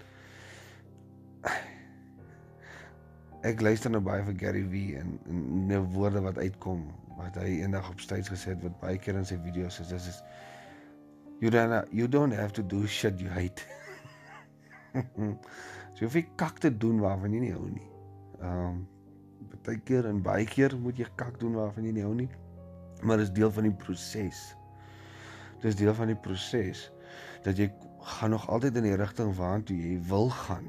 ek 3.42 3.62
luister 3.62 3.92
nou 3.92 4.02
baie 4.04 4.24
vir 4.24 4.36
Gary 4.38 4.64
Vee 4.70 4.98
en 4.98 5.20
en 5.30 5.68
nou 5.68 5.82
woorde 5.96 6.22
wat 6.22 6.38
uitkom 6.38 6.88
wat 7.18 7.36
hy 7.36 7.62
eendag 7.62 7.90
op 7.90 8.00
stage 8.00 8.30
gesê 8.34 8.54
het 8.54 8.62
wat 8.64 8.80
baie 8.80 8.98
keer 8.98 9.16
in 9.16 9.26
sy 9.26 9.38
video's 9.44 9.80
is 9.80 9.88
dis 9.94 10.08
is 10.08 10.24
you 11.40 11.52
don't 11.52 11.88
you 11.92 12.08
don't 12.08 12.34
have 12.34 12.54
to 12.54 12.66
do 12.66 12.86
shit 12.88 13.20
you 13.22 13.30
hate. 13.30 13.64
so 15.94 16.00
jy 16.02 16.06
hoef 16.06 16.20
nie 16.20 16.28
kak 16.36 16.60
te 16.60 16.72
doen 16.78 17.00
waarvan 17.00 17.34
jy 17.34 17.40
nie 17.40 17.54
hou 17.54 17.70
nie. 17.70 17.90
Ehm 18.42 18.66
um, 18.66 18.86
baie 19.68 19.80
keer 19.84 20.06
en 20.08 20.22
baie 20.24 20.46
keer 20.46 20.78
moet 20.80 20.98
jy 20.98 21.08
kak 21.20 21.40
doen 21.40 21.56
waarvan 21.60 21.86
jy 21.86 21.92
nie 21.92 22.06
hou 22.06 22.14
nie. 22.16 22.30
Maar 23.04 23.18
dis 23.18 23.32
deel 23.32 23.52
van 23.52 23.68
die 23.68 23.74
proses. 23.86 24.56
Dis 25.62 25.76
deel 25.76 25.94
van 25.94 26.08
die 26.08 26.20
proses 26.28 26.88
dat 27.44 27.58
jy 27.58 27.68
gaan 28.16 28.30
nog 28.30 28.50
altyd 28.50 28.76
in 28.76 28.88
die 28.88 28.96
rigting 28.96 29.36
waartoe 29.36 29.78
jy 29.78 30.00
wil 30.08 30.30
gaan. 30.30 30.68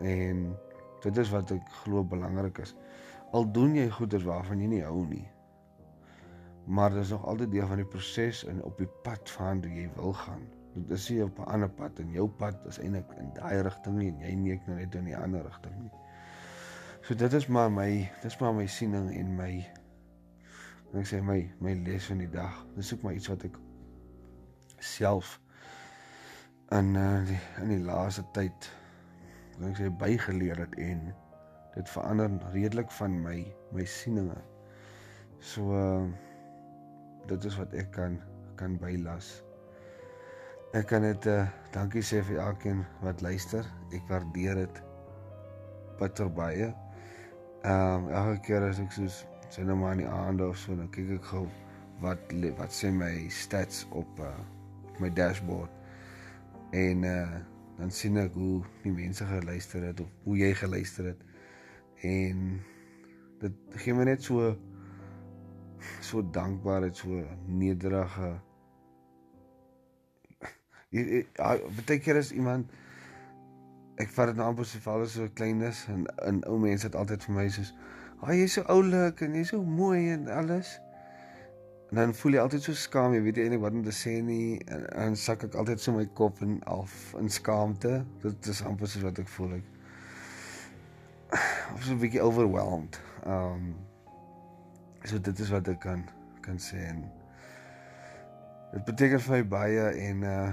En 0.00 0.56
dit 1.02 1.16
is 1.16 1.30
wat 1.34 1.50
ek 1.50 1.68
glo 1.82 2.04
belangrik 2.04 2.58
is. 2.62 2.74
Al 3.32 3.48
doen 3.52 3.74
jy 3.74 3.88
goeders 3.90 4.26
waarvan 4.28 4.60
jy 4.60 4.70
nie 4.70 4.82
hou 4.84 5.04
nie. 5.08 5.26
Maar 6.64 6.94
dis 6.94 7.10
nog 7.10 7.26
altyd 7.26 7.50
deel 7.50 7.66
van 7.66 7.82
die 7.82 7.88
proses 7.94 8.44
en 8.46 8.62
op 8.62 8.78
die 8.78 8.90
pad 9.02 9.32
waartoe 9.38 9.72
jy 9.74 9.88
wil 9.96 10.14
gaan. 10.14 10.44
Dit 10.72 10.90
is 10.96 11.08
nie 11.10 11.22
op 11.24 11.38
'n 11.38 11.50
ander 11.52 11.68
pad 11.68 11.98
en 11.98 12.10
jou 12.10 12.28
pad 12.28 12.56
is 12.66 12.78
eintlik 12.78 13.10
in 13.18 13.32
daai 13.34 13.62
rigting 13.62 13.98
nie 13.98 14.08
en 14.08 14.20
jy 14.20 14.34
neek 14.34 14.66
nou 14.66 14.76
net 14.78 14.94
in 14.94 15.04
die 15.04 15.16
ander 15.16 15.42
rigting 15.42 15.74
nie. 15.82 15.90
So 17.02 17.14
dit 17.14 17.32
is 17.32 17.46
maar 17.46 17.72
my 17.72 18.10
dis 18.22 18.38
maar 18.38 18.54
my 18.54 18.66
siening 18.66 19.10
en 19.10 19.36
my 19.36 19.66
ek 20.94 21.06
sê 21.06 21.22
my 21.22 21.50
my 21.60 21.74
les 21.74 22.06
van 22.06 22.18
die 22.18 22.30
dag. 22.30 22.66
Dis 22.76 22.94
ook 22.94 23.02
maar 23.02 23.14
iets 23.14 23.28
wat 23.28 23.44
ek 23.44 23.58
self 24.78 25.41
in 26.72 26.94
uh, 26.96 27.20
die 27.28 27.40
in 27.60 27.68
die 27.74 27.82
laaste 27.84 28.24
tyd 28.36 28.68
ek 29.62 29.76
sê 29.78 29.88
bygeleer 30.00 30.58
het 30.64 30.72
en 30.80 31.02
dit 31.74 31.90
verander 31.94 32.32
redelik 32.54 32.90
van 32.98 33.14
my 33.24 33.36
my 33.76 33.84
sieninge. 33.88 34.38
So 35.40 35.74
uh, 35.76 36.06
dit 37.30 37.44
is 37.48 37.58
wat 37.60 37.74
ek 37.78 37.92
kan 37.94 38.18
kan 38.60 38.78
bylas. 38.80 39.30
Ek 40.76 40.88
kan 40.90 41.04
dit 41.06 41.28
uh, 41.30 41.44
dankie 41.74 42.02
sê 42.04 42.22
vir 42.26 42.40
elkeen 42.42 42.82
wat 43.04 43.22
luister. 43.24 43.66
Ek 43.94 44.08
waardeer 44.10 44.64
dit 44.64 44.80
bitter 46.00 46.32
baie. 46.32 46.72
Ehm 47.62 48.08
um, 48.08 48.08
elke 48.10 48.40
keer 48.48 48.66
as 48.66 48.80
ek 48.82 48.94
soos 48.96 49.22
sien 49.52 49.68
nou 49.68 49.76
maar 49.78 49.94
in 49.94 50.02
die 50.06 50.10
aande 50.10 50.48
of 50.48 50.58
so, 50.58 50.74
dan 50.74 50.88
kyk 50.94 51.18
ek 51.18 51.28
gou 51.34 51.44
wat 52.02 52.32
wat 52.58 52.74
sê 52.74 52.90
my 52.90 53.12
stats 53.30 53.84
op 53.92 54.24
uh 54.24 54.34
op 54.88 54.98
my 55.00 55.12
dashboard. 55.14 55.81
En 56.72 57.02
uh 57.02 57.40
dan 57.78 57.90
sien 57.90 58.16
ek 58.20 58.34
hoe 58.36 58.60
die 58.84 58.92
mense 58.92 59.24
geluister 59.26 59.82
het 59.82 60.00
of 60.00 60.10
hoe 60.22 60.36
jy 60.38 60.52
geluister 60.54 61.04
het. 61.08 61.22
En 62.06 62.60
dit 63.42 63.78
gee 63.82 63.94
my 63.96 64.04
net 64.06 64.22
so 64.22 64.52
so 66.04 66.22
dankbaarheid, 66.30 66.96
so 66.96 67.24
nederige 67.46 68.36
Baie 71.86 71.98
keer 72.04 72.20
is 72.20 72.30
iemand 72.36 72.70
ek 74.02 74.12
vat 74.12 74.30
dit 74.30 74.38
nou 74.38 74.46
amper 74.52 74.66
so 74.68 74.80
val 74.84 75.04
so 75.08 75.28
kleines 75.38 75.84
en 75.92 76.06
in 76.28 76.40
ou 76.50 76.58
mense 76.60 76.86
het 76.86 76.96
altyd 76.98 77.24
vir 77.26 77.34
my 77.36 77.48
soos, 77.52 77.74
"Ag 78.20 78.28
oh, 78.28 78.34
jy's 78.36 78.56
so 78.58 78.62
oulik 78.72 79.20
en 79.22 79.34
jy's 79.34 79.52
so 79.52 79.62
mooi 79.62 80.10
en 80.12 80.28
alles." 80.28 80.78
En 81.92 81.98
dan 81.98 82.14
voel 82.16 82.32
jy 82.32 82.40
altyd 82.40 82.62
so 82.64 82.72
skaam, 82.72 83.12
jy 83.12 83.20
weet 83.20 83.36
nie 83.36 83.42
eintlik 83.44 83.60
wat 83.60 83.74
om 83.76 83.82
te 83.84 83.92
sê 83.92 84.14
nie 84.24 84.56
en 84.72 84.86
dan 84.88 85.16
sak 85.20 85.42
ek 85.44 85.56
altyd 85.60 85.80
so 85.82 85.92
my 85.92 86.06
kop 86.16 86.38
in 86.40 86.54
af 86.72 86.92
in 87.20 87.28
skaamte. 87.28 87.98
Dit 88.22 88.48
is 88.48 88.62
amper 88.64 88.88
soos 88.88 89.04
wat 89.04 89.20
ek 89.20 89.28
voel 89.28 89.58
ek 89.58 89.66
of 91.74 91.84
so 91.84 91.92
'n 91.92 92.00
bietjie 92.00 92.22
overwhelmed. 92.24 92.96
Um 93.28 93.74
so 95.04 95.20
dit 95.20 95.38
is 95.44 95.52
wat 95.52 95.68
ek 95.68 95.82
kan 95.84 96.06
kan 96.40 96.56
sê 96.56 96.80
en 96.80 97.04
dit 98.72 98.84
beteken 98.88 99.20
vir 99.20 99.36
my 99.36 99.42
baie 99.56 99.84
en 100.08 100.24
uh 100.32 100.48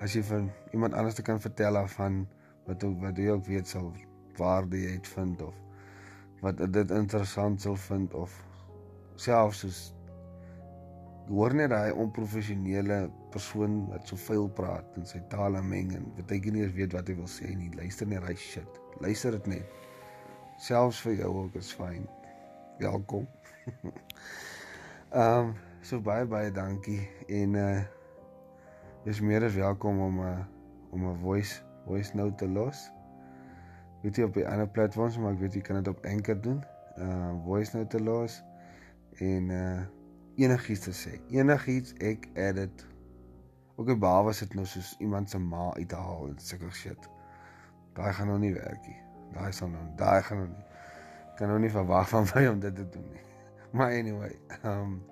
as 0.00 0.16
jy 0.16 0.22
van 0.22 0.48
iemand 0.72 0.94
anders 0.94 1.20
te 1.20 1.26
kan 1.26 1.40
vertel 1.40 1.76
af 1.76 1.98
van 2.00 2.22
wat 2.64 2.84
ook 2.84 3.00
wat 3.04 3.16
jy 3.20 3.28
ook 3.28 3.46
weet 3.46 3.68
sal 3.68 3.92
waarde 4.40 4.80
jy 4.80 4.96
uitvind 4.96 5.42
of 5.42 5.54
wat 6.40 6.64
dit 6.72 6.90
interessant 6.90 7.60
sal 7.60 7.76
vind 7.76 8.14
of 8.14 8.32
selfs 9.16 9.66
soos 9.66 9.80
hoor 11.28 11.54
net 11.54 11.70
daai 11.70 11.92
onprofessionele 11.92 13.10
persoon 13.32 13.82
wat 13.90 14.08
so 14.08 14.16
vuil 14.28 14.48
praat 14.56 14.96
en 14.96 15.06
sy 15.08 15.20
tale 15.32 15.60
meng 15.62 15.92
en 15.96 16.06
wat 16.16 16.30
hy 16.32 16.38
nie 16.54 16.68
weet 16.76 16.96
wat 16.96 17.10
hy 17.10 17.16
wil 17.18 17.28
sê 17.28 17.50
nie. 17.52 17.68
Luister 17.76 18.08
net 18.08 18.24
daai 18.24 18.36
shit. 18.36 18.80
Luister 19.04 19.36
dit 19.36 19.50
net. 19.52 19.76
Selfs 20.58 21.02
vir 21.04 21.18
jou 21.20 21.32
ook 21.42 21.58
is 21.60 21.72
fyn 21.76 22.08
welkom. 22.80 23.28
Ehm 25.08 25.50
um, 25.50 25.54
so 25.80 26.00
baie 26.04 26.26
baie 26.28 26.50
dankie 26.52 27.00
en 27.32 27.54
uh 27.56 27.80
jy's 29.06 29.20
meer 29.24 29.44
as 29.46 29.54
welkom 29.56 30.00
om 30.04 30.18
'n 30.20 30.26
uh, 30.32 30.40
om 30.92 31.06
'n 31.12 31.20
voice 31.22 31.62
voice 31.86 32.16
note 32.16 32.34
te 32.34 32.48
los. 32.48 32.88
Weet 34.02 34.16
jy 34.16 34.24
op 34.24 34.34
die 34.34 34.48
ander 34.48 34.68
platforms, 34.68 35.18
maar 35.18 35.32
ek 35.32 35.40
weet 35.44 35.54
jy 35.54 35.60
kan 35.60 35.82
dit 35.82 35.88
op 35.88 36.04
Anchor 36.04 36.40
doen. 36.40 36.64
Uh 36.96 37.30
voice 37.44 37.76
note 37.76 37.96
te 37.96 38.02
los 38.02 38.42
en 39.18 39.50
uh 39.50 39.97
enigiets 40.38 40.86
te 40.86 40.94
sê. 40.94 41.18
Enigiets 41.34 41.94
ek 42.04 42.28
edit. 42.38 42.86
Ook 43.78 43.92
al 43.94 44.00
behalwe 44.02 44.34
as 44.34 44.42
dit 44.42 44.54
nou 44.58 44.66
soos 44.66 44.94
iemand 45.02 45.30
se 45.30 45.38
ma 45.38 45.68
uithaal 45.76 46.28
en 46.30 46.38
sulke 46.42 46.70
shit. 46.74 47.10
Daai 47.98 48.12
gaan 48.14 48.30
nou 48.30 48.38
nie 48.42 48.54
werk 48.54 48.86
nie. 48.86 48.98
Daai 49.34 49.52
sal 49.52 49.70
nou, 49.72 49.84
daai 49.98 50.22
gaan 50.26 50.42
nou 50.42 50.48
nie. 50.50 50.64
Kan 51.38 51.52
nou 51.52 51.58
nie 51.62 51.70
verwag 51.70 52.08
van 52.10 52.26
my 52.34 52.46
om 52.50 52.60
dit 52.62 52.74
te 52.74 52.88
doen 52.94 53.08
nie. 53.12 53.24
Maar 53.76 53.92
anyway, 53.98 54.32
um 54.64 55.02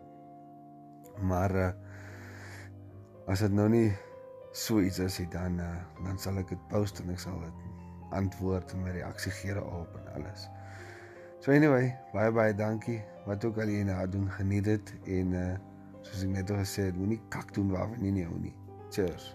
maar 1.21 1.55
uh 1.55 1.73
as 3.27 3.43
dit 3.43 3.53
nou 3.53 3.67
nie 3.69 3.91
so 4.55 4.81
iets 4.81 4.99
is 5.03 5.17
dit 5.21 5.33
dan 5.33 5.59
uh, 5.61 5.73
dan 6.05 6.19
sal 6.19 6.39
ek 6.39 6.53
dit 6.55 6.69
post 6.71 7.01
en 7.03 7.11
ek 7.11 7.19
sal 7.21 7.41
dit 7.43 7.65
antwoord 8.17 8.73
en 8.73 8.85
my 8.85 8.95
reaksie 8.95 9.33
gee 9.41 9.57
daarop 9.57 9.97
en 9.99 10.13
alles. 10.15 10.47
So 11.43 11.53
anyway, 11.53 11.91
baie 12.15 12.33
baie 12.33 12.55
dankie. 12.55 13.03
Wat 13.27 13.45
ook 13.45 13.59
al 13.59 13.73
jy 13.75 13.83
nou 13.89 14.09
doen, 14.11 14.29
geniet 14.31 14.65
dit 14.65 14.95
en 15.19 15.35
uh 15.35 15.49
soos 16.07 16.23
ek 16.23 16.31
net 16.31 16.51
al 16.55 16.61
gesê 16.63 16.85
het, 16.87 16.95
moenie 16.95 17.19
kak 17.35 17.49
doen 17.55 17.73
waarvan 17.75 18.05
jy 18.07 18.13
nie 18.15 18.25
hou 18.29 18.37
nie. 18.39 18.53
Cheers. 18.95 19.33